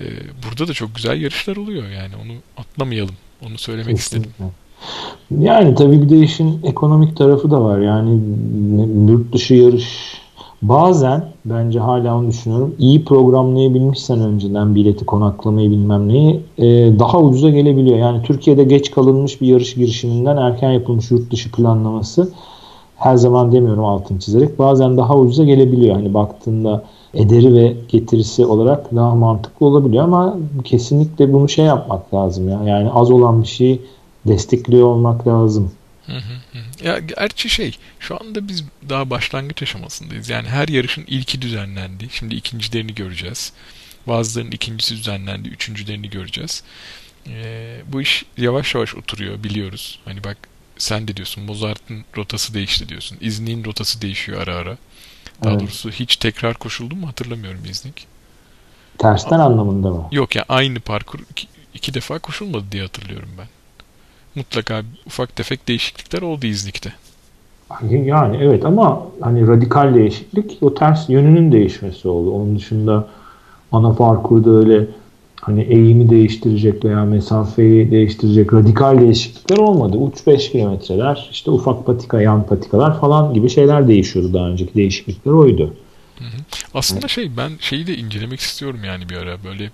Ee, 0.00 0.06
burada 0.46 0.68
da 0.68 0.74
çok 0.74 0.94
güzel 0.94 1.20
yarışlar 1.20 1.56
oluyor 1.56 1.90
yani 1.90 2.16
onu 2.16 2.32
atlamayalım. 2.56 3.16
Onu 3.48 3.58
söylemek 3.58 3.96
Kesinlikle. 3.96 4.30
istedim. 4.30 4.50
Yani 5.38 5.74
tabii 5.74 6.02
bir 6.02 6.08
de 6.08 6.18
işin 6.18 6.60
ekonomik 6.62 7.16
tarafı 7.16 7.50
da 7.50 7.64
var. 7.64 7.78
Yani 7.78 8.20
yurt 9.10 9.32
dışı 9.32 9.54
yarış 9.54 10.14
bazen 10.62 11.24
bence 11.44 11.78
hala 11.80 12.18
onu 12.18 12.28
düşünüyorum. 12.28 12.74
İyi 12.78 13.04
programlayabilmişsen 13.04 14.20
önceden 14.20 14.74
bileti 14.74 15.04
konaklamayı 15.06 15.70
bilmem 15.70 16.08
neyi 16.08 16.40
e, 16.58 16.64
daha 16.98 17.20
ucuza 17.20 17.50
gelebiliyor. 17.50 17.98
Yani 17.98 18.22
Türkiye'de 18.22 18.64
geç 18.64 18.90
kalınmış 18.90 19.40
bir 19.40 19.46
yarış 19.46 19.74
girişiminden 19.74 20.36
erken 20.36 20.70
yapılmış 20.70 21.10
yurt 21.10 21.30
dışı 21.32 21.52
planlaması 21.52 22.32
her 22.96 23.16
zaman 23.16 23.52
demiyorum 23.52 23.84
altın 23.84 24.18
çizerek 24.18 24.58
bazen 24.58 24.96
daha 24.96 25.18
ucuza 25.18 25.44
gelebiliyor. 25.44 25.94
Hani 25.94 26.14
baktığında 26.14 26.84
ederi 27.14 27.54
ve 27.54 27.76
getirisi 27.88 28.46
olarak 28.46 28.94
daha 28.96 29.14
mantıklı 29.14 29.66
olabiliyor 29.66 30.04
ama 30.04 30.36
kesinlikle 30.64 31.32
bunu 31.32 31.48
şey 31.48 31.64
yapmak 31.64 32.14
lazım 32.14 32.48
ya. 32.48 32.62
Yani 32.64 32.90
az 32.90 33.10
olan 33.10 33.42
bir 33.42 33.48
şeyi 33.48 33.82
destekliyor 34.26 34.86
olmak 34.86 35.26
lazım. 35.26 35.72
Hı 36.06 36.12
hı. 36.12 36.86
Ya 36.86 36.98
gerçi 36.98 37.48
şey 37.48 37.76
şu 37.98 38.20
anda 38.20 38.48
biz 38.48 38.64
daha 38.88 39.10
başlangıç 39.10 39.62
aşamasındayız. 39.62 40.28
Yani 40.28 40.48
her 40.48 40.68
yarışın 40.68 41.04
ilki 41.06 41.42
düzenlendi. 41.42 42.08
Şimdi 42.10 42.34
ikincilerini 42.34 42.94
göreceğiz. 42.94 43.52
Bazılarının 44.08 44.50
ikincisi 44.50 44.96
düzenlendi. 44.96 45.48
Üçüncülerini 45.48 46.10
göreceğiz. 46.10 46.62
Ee, 47.28 47.80
bu 47.92 48.00
iş 48.00 48.24
yavaş 48.38 48.74
yavaş 48.74 48.94
oturuyor 48.94 49.42
biliyoruz. 49.42 49.98
Hani 50.04 50.24
bak 50.24 50.36
sen 50.78 51.08
de 51.08 51.16
diyorsun 51.16 51.44
Mozart'ın 51.44 52.04
rotası 52.16 52.54
değişti 52.54 52.88
diyorsun. 52.88 53.18
İznik'in 53.20 53.64
rotası 53.64 54.02
değişiyor 54.02 54.42
ara 54.42 54.54
ara. 54.54 54.76
Daha 55.44 55.52
evet. 55.52 55.62
doğrusu 55.62 55.90
hiç 55.90 56.16
tekrar 56.16 56.54
koşuldu 56.54 56.96
mu 56.96 57.08
hatırlamıyorum 57.08 57.60
İznik. 57.70 58.06
Tersten 58.98 59.38
A- 59.38 59.44
anlamında 59.44 59.90
mı? 59.90 60.04
Yok 60.12 60.36
ya 60.36 60.44
yani 60.48 60.58
aynı 60.58 60.80
parkur 60.80 61.20
iki, 61.30 61.46
iki 61.74 61.94
defa 61.94 62.18
koşulmadı 62.18 62.64
diye 62.72 62.82
hatırlıyorum 62.82 63.28
ben. 63.38 63.46
Mutlaka 64.34 64.82
ufak 65.06 65.36
tefek 65.36 65.68
değişiklikler 65.68 66.22
oldu 66.22 66.46
İznik'te. 66.46 66.92
Yani 67.90 68.36
evet 68.40 68.64
ama 68.64 69.02
hani 69.20 69.48
radikal 69.48 69.94
değişiklik 69.94 70.58
o 70.60 70.74
ters 70.74 71.08
yönünün 71.08 71.52
değişmesi 71.52 72.08
oldu. 72.08 72.30
Onun 72.30 72.56
dışında 72.56 73.08
ana 73.72 73.92
parkurda 73.92 74.50
öyle 74.50 74.86
hani 75.44 75.62
eğimi 75.62 76.10
değiştirecek 76.10 76.84
veya 76.84 77.04
mesafeyi 77.04 77.90
değiştirecek 77.90 78.52
radikal 78.52 79.00
değişiklikler 79.00 79.56
olmadı. 79.56 79.96
Uç 79.96 80.26
5 80.26 80.52
kilometreler, 80.52 81.28
işte 81.32 81.50
ufak 81.50 81.86
patika, 81.86 82.22
yan 82.22 82.46
patikalar 82.46 83.00
falan 83.00 83.34
gibi 83.34 83.50
şeyler 83.50 83.88
değişiyordu 83.88 84.32
daha 84.32 84.48
önceki 84.48 84.74
değişiklikler 84.74 85.32
oydu. 85.32 85.74
Hı 86.18 86.24
hı. 86.24 86.42
Aslında 86.74 87.08
şey 87.08 87.36
ben 87.36 87.52
şeyi 87.60 87.86
de 87.86 87.96
incelemek 87.96 88.40
istiyorum 88.40 88.80
yani 88.84 89.08
bir 89.08 89.16
ara 89.16 89.44
böyle 89.44 89.70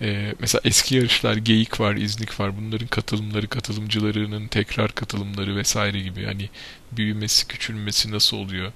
e, 0.00 0.34
mesela 0.38 0.60
eski 0.64 0.96
yarışlar 0.96 1.36
Geyik 1.36 1.80
var, 1.80 1.94
İznik 1.96 2.40
var. 2.40 2.52
Bunların 2.60 2.86
katılımları, 2.86 3.48
katılımcılarının 3.48 4.46
tekrar 4.46 4.92
katılımları 4.92 5.56
vesaire 5.56 6.00
gibi 6.00 6.24
hani 6.24 6.48
büyümesi, 6.92 7.48
küçülmesi 7.48 8.12
nasıl 8.12 8.36
oluyor? 8.36 8.72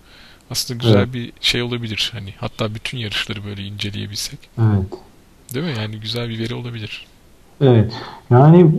Aslında 0.51 0.85
güzel 0.85 0.99
evet. 0.99 1.15
bir 1.15 1.33
şey 1.41 1.63
olabilir. 1.63 2.11
Hani 2.13 2.35
hatta 2.39 2.75
bütün 2.75 2.99
yarışları 2.99 3.45
böyle 3.45 3.63
inceleyebilsek. 3.63 4.39
Evet. 4.59 4.87
Değil 5.55 5.67
mi? 5.67 5.73
Yani 5.79 5.97
güzel 5.97 6.29
bir 6.29 6.39
veri 6.39 6.55
olabilir. 6.55 7.07
Evet. 7.61 7.93
Yani 8.31 8.71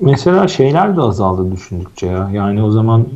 mesela 0.00 0.48
şeyler 0.48 0.96
de 0.96 1.00
azaldı 1.00 1.52
düşündükçe 1.52 2.06
ya. 2.06 2.30
Yani 2.32 2.62
o 2.62 2.70
zaman 2.70 3.06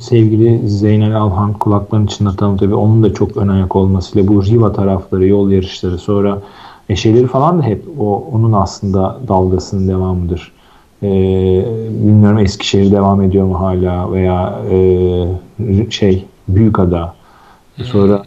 sevgili 0.00 0.68
Zeynel 0.68 1.16
Alhan 1.16 1.52
kulaklarını 1.52 2.06
çınlatalım 2.06 2.56
tabii 2.56 2.74
onun 2.74 3.02
da 3.02 3.14
çok 3.14 3.36
ön 3.36 3.48
ayak 3.48 3.76
olmasıyla 3.76 4.28
bu 4.28 4.44
Riva 4.44 4.72
tarafları, 4.72 5.26
yol 5.26 5.50
yarışları 5.50 5.98
sonra 5.98 6.42
eşeleri 6.88 7.26
falan 7.26 7.58
da 7.58 7.62
hep 7.62 7.84
o 7.98 8.28
onun 8.32 8.52
aslında 8.52 9.20
dalgasının 9.28 9.88
devamıdır. 9.88 10.52
Ee, 11.02 11.06
bilmiyorum 11.90 12.38
Eskişehir 12.38 12.92
devam 12.92 13.22
ediyor 13.22 13.46
mu 13.46 13.60
hala 13.60 14.12
veya 14.12 14.60
e, 14.70 15.90
şey 15.90 16.26
Büyükada. 16.48 17.14
Sonra 17.82 18.22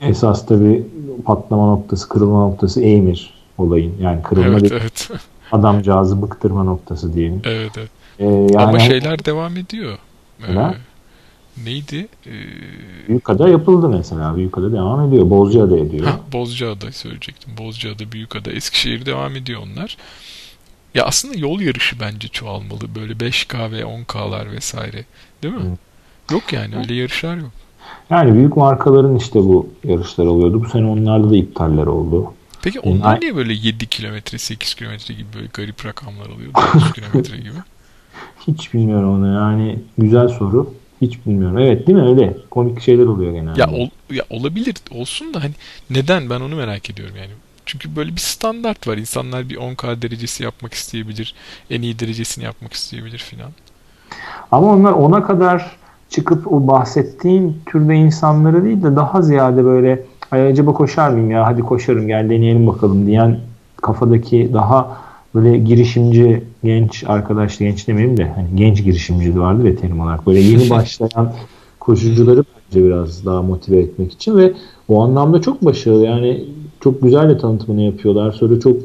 esas 0.00 0.46
tabii 0.46 0.86
patlama 1.22 1.66
noktası, 1.66 2.08
kırılma 2.08 2.40
noktası 2.40 2.82
Eymir 2.82 3.34
olayın. 3.58 3.94
Yani 4.00 4.22
kırılma 4.22 4.58
evet, 4.58 4.72
evet. 4.72 5.10
adamcağızı 5.52 6.22
bıktırma 6.22 6.64
noktası 6.64 7.14
diyelim. 7.14 7.42
Evet, 7.44 7.70
evet. 7.78 7.90
Ee, 8.18 8.24
yani, 8.24 8.56
Ama 8.56 8.78
şeyler 8.78 9.24
devam 9.24 9.56
ediyor. 9.56 9.98
Ee, 10.48 10.74
neydi? 11.64 12.08
Ee... 12.26 12.30
Büyükada 13.08 13.48
yapıldı 13.48 13.88
mesela. 13.88 14.36
Büyükada 14.36 14.72
devam 14.72 15.08
ediyor. 15.08 15.30
Bozcaada 15.30 15.78
ediyor. 15.78 16.06
Ha, 16.06 16.20
Bozcaada 16.32 16.92
söyleyecektim. 16.92 17.52
Bozcaada, 17.58 18.12
Büyükada, 18.12 18.52
Eskişehir 18.52 19.06
devam 19.06 19.36
ediyor 19.36 19.62
onlar. 19.62 19.96
Ya 20.94 21.04
aslında 21.04 21.34
yol 21.34 21.60
yarışı 21.60 22.00
bence 22.00 22.28
çoğalmalı. 22.28 22.94
Böyle 22.94 23.12
5K 23.12 23.72
ve 23.72 23.80
10K'lar 23.80 24.52
vesaire. 24.52 25.04
Değil 25.42 25.54
mi? 25.54 25.60
Hı. 25.60 25.76
Yok 26.34 26.52
yani 26.52 26.76
öyle 26.76 26.94
yarışlar 26.94 27.36
yok. 27.36 27.50
Yani 28.10 28.34
büyük 28.34 28.56
markaların 28.56 29.16
işte 29.16 29.38
bu 29.38 29.68
yarışlar 29.84 30.26
oluyordu. 30.26 30.64
Bu 30.64 30.68
sene 30.68 30.86
onlarda 30.86 31.30
da 31.30 31.36
iptaller 31.36 31.86
oldu. 31.86 32.32
Peki 32.62 32.80
onlar 32.80 33.10
yani, 33.10 33.20
niye 33.20 33.36
böyle 33.36 33.52
7 33.52 33.86
kilometre, 33.86 34.38
8 34.38 34.74
kilometre 34.74 35.14
gibi 35.14 35.26
böyle 35.34 35.46
garip 35.52 35.86
rakamlar 35.86 36.26
alıyor? 36.26 36.52
9 36.74 36.92
kilometre 36.94 37.36
gibi. 37.36 37.58
Hiç 38.46 38.74
bilmiyorum 38.74 39.10
onu 39.10 39.34
yani. 39.34 39.78
Güzel 39.98 40.28
soru. 40.28 40.74
Hiç 41.00 41.26
bilmiyorum. 41.26 41.58
Evet 41.58 41.86
değil 41.86 41.98
mi 41.98 42.04
öyle? 42.04 42.36
Komik 42.50 42.80
şeyler 42.80 43.06
oluyor 43.06 43.32
genelde. 43.32 43.60
Ya, 43.60 43.70
ol, 43.70 43.88
ya 44.10 44.24
olabilir 44.30 44.74
olsun 44.90 45.34
da 45.34 45.42
hani 45.42 45.52
neden 45.90 46.30
ben 46.30 46.40
onu 46.40 46.56
merak 46.56 46.90
ediyorum 46.90 47.16
yani. 47.16 47.30
Çünkü 47.66 47.96
böyle 47.96 48.12
bir 48.12 48.20
standart 48.20 48.88
var. 48.88 48.96
İnsanlar 48.96 49.48
bir 49.48 49.56
10K 49.56 50.02
derecesi 50.02 50.42
yapmak 50.42 50.74
isteyebilir. 50.74 51.34
En 51.70 51.82
iyi 51.82 51.98
derecesini 51.98 52.44
yapmak 52.44 52.72
isteyebilir 52.72 53.18
filan. 53.18 53.50
Ama 54.52 54.72
onlar 54.72 54.92
ona 54.92 55.22
kadar 55.22 55.76
çıkıp 56.14 56.52
o 56.52 56.66
bahsettiğin 56.66 57.56
türde 57.66 57.94
insanları 57.94 58.64
değil 58.64 58.82
de 58.82 58.96
daha 58.96 59.22
ziyade 59.22 59.64
böyle 59.64 60.02
Ay 60.30 60.46
acaba 60.46 60.72
koşar 60.72 61.10
mıyım 61.10 61.30
ya? 61.30 61.46
Hadi 61.46 61.62
koşarım 61.62 62.06
gel 62.06 62.30
deneyelim 62.30 62.66
bakalım. 62.66 63.06
diyen 63.06 63.38
kafadaki 63.82 64.50
daha 64.52 64.96
böyle 65.34 65.58
girişimci 65.58 66.42
genç 66.64 67.04
arkadaş 67.06 67.58
genç 67.58 67.88
demeyeyim 67.88 68.16
de 68.16 68.32
hani 68.34 68.48
genç 68.54 68.84
girişimci 68.84 69.40
vardır 69.40 69.64
ya 69.64 69.76
terim 69.76 70.00
olarak 70.00 70.26
böyle 70.26 70.40
yeni 70.40 70.70
başlayan 70.76 71.32
koşucuları 71.80 72.44
bence 72.56 72.84
biraz 72.84 73.26
daha 73.26 73.42
motive 73.42 73.78
etmek 73.78 74.12
için 74.12 74.36
ve 74.36 74.52
o 74.88 75.02
anlamda 75.02 75.40
çok 75.40 75.64
başarılı. 75.64 76.04
Yani 76.04 76.44
çok 76.80 77.02
güzel 77.02 77.30
de 77.30 77.38
tanıtımını 77.38 77.82
yapıyorlar. 77.82 78.32
Sonra 78.32 78.60
çok 78.60 78.76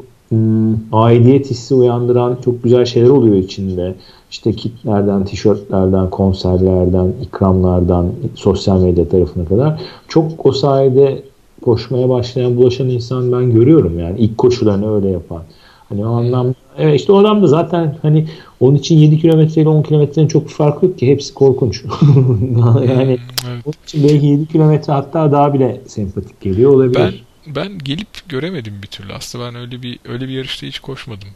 aidiyet 0.91 1.49
hissi 1.49 1.75
uyandıran 1.75 2.37
çok 2.45 2.63
güzel 2.63 2.85
şeyler 2.85 3.09
oluyor 3.09 3.35
içinde 3.35 3.95
işte 4.31 4.53
kitlerden, 4.53 5.25
tişörtlerden, 5.25 6.09
konserlerden, 6.09 7.13
ikramlardan, 7.23 8.11
sosyal 8.35 8.81
medya 8.81 9.09
tarafına 9.09 9.45
kadar 9.45 9.81
çok 10.07 10.45
o 10.45 10.51
sayede 10.51 11.23
koşmaya 11.61 12.09
başlayan, 12.09 12.57
bulaşan 12.57 12.89
insan 12.89 13.31
ben 13.31 13.51
görüyorum 13.51 13.99
yani 13.99 14.19
ilk 14.19 14.37
koşularını 14.37 14.95
öyle 14.95 15.09
yapan. 15.09 15.41
Hani 15.89 16.05
o 16.05 16.09
anlamda 16.09 16.53
evet 16.77 16.99
işte 16.99 17.11
o 17.11 17.17
adam 17.17 17.43
da 17.43 17.47
zaten 17.47 17.95
hani 18.01 18.27
Onun 18.59 18.75
için 18.75 18.97
7 18.97 19.19
kilometre 19.19 19.61
ile 19.61 19.69
10 19.69 19.83
kilometrenin 19.83 20.27
çok 20.27 20.43
bir 20.45 20.53
farkı 20.53 20.85
yok 20.85 20.97
ki. 20.97 21.07
Hepsi 21.07 21.33
korkunç. 21.33 21.83
yani 22.89 23.17
Hmm, 23.49 23.61
onun 23.65 23.73
için 23.85 24.03
belki 24.03 24.25
7 24.25 24.47
kilometre 24.47 24.93
hatta 24.93 25.31
daha 25.31 25.53
bile 25.53 25.81
sempatik 25.87 26.41
geliyor 26.41 26.73
olabilir. 26.73 26.99
Ben 26.99 27.13
ben 27.55 27.79
gelip 27.79 28.29
göremedim 28.29 28.73
bir 28.81 28.87
türlü. 28.87 29.13
Aslında 29.13 29.45
ben 29.45 29.55
öyle 29.55 29.81
bir 29.81 29.99
öyle 30.05 30.27
bir 30.27 30.33
yarışta 30.33 30.67
hiç 30.67 30.79
koşmadım. 30.79 31.29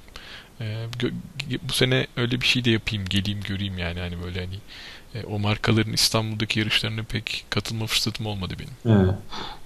Ee, 0.62 0.86
bu 1.70 1.74
sene 1.74 2.08
öyle 2.18 2.42
bir 2.42 2.46
şey 2.46 2.66
de 2.66 2.72
yapayım, 2.72 3.06
geleyim 3.10 3.40
göreyim 3.48 3.78
yani 3.78 4.00
hani 4.00 4.14
böyle 4.26 4.40
hani 4.40 4.56
e, 5.16 5.26
o 5.26 5.40
markaların 5.40 5.94
İstanbul'daki 5.94 6.60
yarışlarına 6.60 7.02
pek 7.10 7.46
katılma 7.50 7.86
fırsatım 7.86 8.26
olmadı 8.26 8.54
benim. 8.60 8.98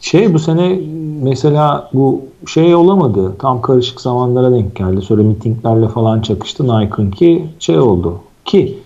Şey 0.01 0.33
bu 0.33 0.39
sene 0.39 0.79
mesela 1.23 1.89
bu 1.93 2.25
şey 2.47 2.75
olamadı. 2.75 3.35
Tam 3.39 3.61
karışık 3.61 4.01
zamanlara 4.01 4.51
denk 4.51 4.75
geldi. 4.75 5.01
Sonra 5.01 5.23
mitinglerle 5.23 5.87
falan 5.87 6.21
çakıştı 6.21 6.63
Nike'ın 6.63 7.11
ki 7.11 7.45
şey 7.59 7.79
oldu. 7.79 8.21
Ki 8.45 8.77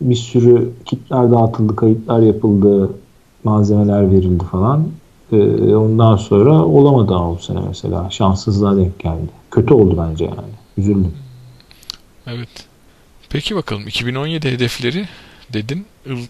bir 0.00 0.14
sürü 0.14 0.70
kitler 0.84 1.30
dağıtıldı, 1.30 1.76
kayıtlar 1.76 2.20
yapıldı, 2.20 2.90
malzemeler 3.44 4.10
verildi 4.10 4.44
falan. 4.44 4.88
Ee, 5.32 5.74
ondan 5.76 6.16
sonra 6.16 6.64
olamadı 6.64 7.14
ama 7.14 7.30
bu 7.38 7.42
sene 7.42 7.60
mesela. 7.68 8.10
Şanssızlığa 8.10 8.76
denk 8.76 8.98
geldi. 8.98 9.30
Kötü 9.50 9.74
oldu 9.74 10.04
bence 10.08 10.24
yani. 10.24 10.50
Üzüldüm. 10.78 11.14
Evet. 12.26 12.48
Peki 13.28 13.56
bakalım 13.56 13.88
2017 13.88 14.50
hedefleri 14.52 15.08
dedin. 15.52 15.86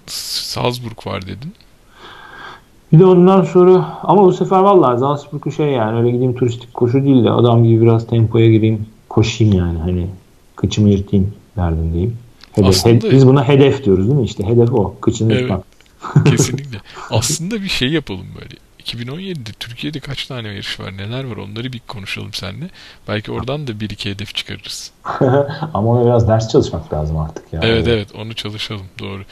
Salzburg 0.07 1.07
var 1.07 1.23
dedin. 1.23 1.53
Bir 2.93 2.99
de 2.99 3.07
ondan 3.07 3.45
sonra 3.45 3.99
ama 4.03 4.23
bu 4.25 4.33
sefer 4.33 4.59
vallahi 4.59 5.01
Salzburg'u 5.01 5.53
şey 5.53 5.67
yani 5.67 5.99
öyle 5.99 6.11
gideyim 6.11 6.35
turistik 6.35 6.75
koşu 6.75 7.05
değil 7.05 7.25
de 7.25 7.31
adam 7.31 7.65
gibi 7.65 7.83
biraz 7.83 8.07
tempoya 8.07 8.51
gireyim 8.51 8.87
koşayım 9.09 9.53
yani 9.59 9.79
hani 9.79 10.07
kıçımı 10.57 10.89
yırtayım 10.89 11.35
derdindeyim. 11.57 12.17
Hedef, 12.53 12.69
Aslında- 12.69 13.07
he- 13.07 13.11
biz 13.11 13.27
buna 13.27 13.49
hedef 13.49 13.85
diyoruz 13.85 14.07
değil 14.09 14.19
mi? 14.19 14.25
İşte 14.25 14.45
hedef 14.47 14.73
o. 14.73 14.95
Kıçını 15.01 15.33
Evet. 15.33 15.41
yırtmak. 15.43 15.65
Kesinlikle. 16.27 16.79
Aslında 17.11 17.55
bir 17.63 17.69
şey 17.69 17.89
yapalım 17.89 18.27
böyle. 18.41 18.55
2017'de 18.81 19.51
Türkiye'de 19.61 20.01
kaç 20.01 20.27
tane 20.27 20.49
yarış 20.49 20.81
var, 20.81 20.97
neler 20.97 21.25
var 21.25 21.37
onları 21.37 21.73
bir 21.73 21.81
konuşalım 21.89 22.33
seninle. 22.33 22.65
Belki 23.09 23.33
oradan 23.33 23.67
da 23.67 23.81
bir 23.81 23.91
iki 23.91 24.11
hedef 24.11 24.35
çıkarırız. 24.35 24.91
Ama 25.75 25.91
ona 25.91 26.05
biraz 26.07 26.29
ders 26.29 26.49
çalışmak 26.49 26.93
lazım 26.93 27.17
artık 27.17 27.53
ya. 27.53 27.61
Evet 27.65 27.89
evet 27.89 28.09
onu 28.15 28.35
çalışalım 28.35 28.87
doğru. 28.99 29.23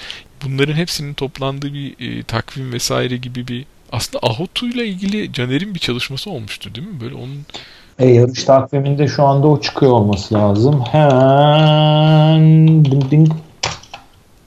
Bunların 0.44 0.74
hepsinin 0.74 1.14
toplandığı 1.14 1.72
bir 1.74 2.18
e, 2.18 2.22
takvim 2.22 2.72
vesaire 2.72 3.16
gibi 3.16 3.48
bir 3.48 3.64
aslında 3.92 4.26
Ahotu'yla 4.26 4.84
ilgili 4.84 5.32
Caner'in 5.32 5.74
bir 5.74 5.78
çalışması 5.78 6.30
olmuştu 6.30 6.74
değil 6.74 6.86
mi? 6.88 7.00
Böyle 7.00 7.14
onun 7.14 7.46
E, 7.98 8.06
yarış 8.08 8.44
takviminde 8.44 9.08
şu 9.08 9.22
anda 9.24 9.46
o 9.46 9.60
çıkıyor 9.60 9.92
olması 9.92 10.34
lazım. 10.34 10.84
Hemen 10.92 12.84
ding 12.84 13.10
ding 13.10 13.28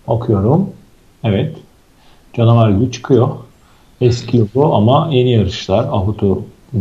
bakıyorum. 0.08 0.70
Evet. 1.24 1.58
Canavar 2.34 2.70
gibi 2.70 2.92
çıkıyor. 2.92 3.30
Eski 4.02 4.40
logo 4.40 4.74
ama 4.74 5.10
yeni 5.12 5.32
yarışlar. 5.32 5.84
Ahutu 5.84 6.44
hmm, 6.72 6.80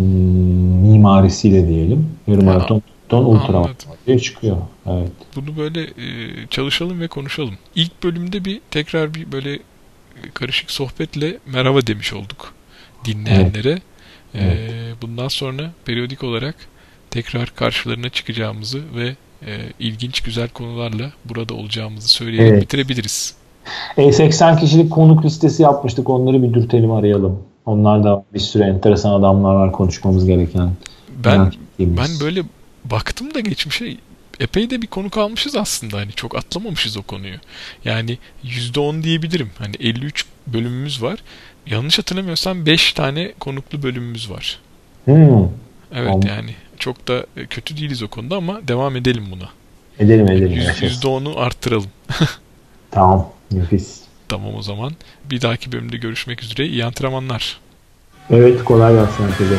mimarisiyle 0.90 1.68
diyelim. 1.68 2.08
Yarım 2.26 2.46
Ha, 2.46 2.52
maraton, 2.52 2.82
ultra 3.24 3.60
maraton 3.60 3.92
diye 4.06 4.18
çıkıyor. 4.18 4.56
Evet. 4.86 5.10
bunu 5.36 5.56
böyle 5.56 5.82
e, 5.82 6.46
çalışalım 6.50 7.00
ve 7.00 7.08
konuşalım. 7.08 7.54
İlk 7.74 8.02
bölümde 8.02 8.44
bir 8.44 8.60
tekrar 8.70 9.14
bir 9.14 9.32
böyle 9.32 9.52
e, 9.54 9.60
karışık 10.34 10.70
sohbetle 10.70 11.38
merhaba 11.46 11.86
demiş 11.86 12.12
olduk 12.12 12.54
dinleyenlere. 13.04 13.78
Evet. 14.34 14.70
bundan 15.02 15.28
sonra 15.28 15.70
periyodik 15.84 16.24
olarak 16.24 16.54
tekrar 17.10 17.54
karşılarına 17.54 18.08
çıkacağımızı 18.08 18.82
ve 18.96 19.16
e, 19.46 19.58
ilginç 19.78 20.20
güzel 20.20 20.48
konularla 20.48 21.12
burada 21.24 21.54
olacağımızı 21.54 22.08
söyleyerek 22.08 22.52
Evet. 22.52 22.62
bitirebiliriz. 22.62 23.34
E, 23.96 24.12
80 24.12 24.58
kişilik 24.58 24.92
konuk 24.92 25.24
listesi 25.24 25.62
yapmıştık. 25.62 26.10
Onları 26.10 26.42
bir 26.42 26.54
dürtelim 26.54 26.92
arayalım. 26.92 27.42
Onlar 27.66 28.04
da 28.04 28.24
bir 28.34 28.38
sürü 28.38 28.62
enteresan 28.62 29.10
adamlar 29.12 29.54
var 29.54 29.72
konuşmamız 29.72 30.26
gereken. 30.26 30.70
Ben. 31.24 31.52
Ben 31.78 32.08
böyle 32.20 32.42
baktım 32.84 33.34
da 33.34 33.40
geçmişe 33.40 33.96
epey 34.40 34.70
de 34.70 34.82
bir 34.82 34.86
konu 34.86 35.10
kalmışız 35.10 35.56
aslında 35.56 35.96
hani 35.96 36.12
çok 36.12 36.36
atlamamışız 36.36 36.96
o 36.96 37.02
konuyu. 37.02 37.34
Yani 37.84 38.18
%10 38.44 39.02
diyebilirim. 39.02 39.50
Hani 39.58 39.74
53 39.80 40.24
bölümümüz 40.46 41.02
var. 41.02 41.18
Yanlış 41.66 41.98
hatırlamıyorsam 41.98 42.66
5 42.66 42.92
tane 42.92 43.32
konuklu 43.40 43.82
bölümümüz 43.82 44.30
var. 44.30 44.58
Hmm, 45.04 45.44
Evet 45.94 46.06
Tamam. 46.06 46.20
yani 46.28 46.50
çok 46.78 47.08
da 47.08 47.26
kötü 47.50 47.76
değiliz 47.76 48.02
o 48.02 48.08
konuda 48.08 48.36
ama 48.36 48.68
devam 48.68 48.96
edelim 48.96 49.24
buna. 49.30 49.48
edelim 49.98 50.26
edelim. 50.30 50.52
Yüz- 50.52 50.64
yaşasın. 50.64 51.08
%10'u 51.08 51.40
arttıralım. 51.40 51.90
Tamam. 52.90 53.28
Nefis. 53.52 54.00
Tamam 54.28 54.54
o 54.54 54.62
zaman. 54.62 54.92
Bir 55.30 55.40
dahaki 55.40 55.72
bölümde 55.72 55.96
görüşmek 55.96 56.42
üzere. 56.42 56.66
İyi 56.66 56.84
antrenmanlar. 56.84 57.60
Evet 58.30 58.64
kolay 58.64 58.94
gelsin 58.94 59.24
herkese. 59.24 59.58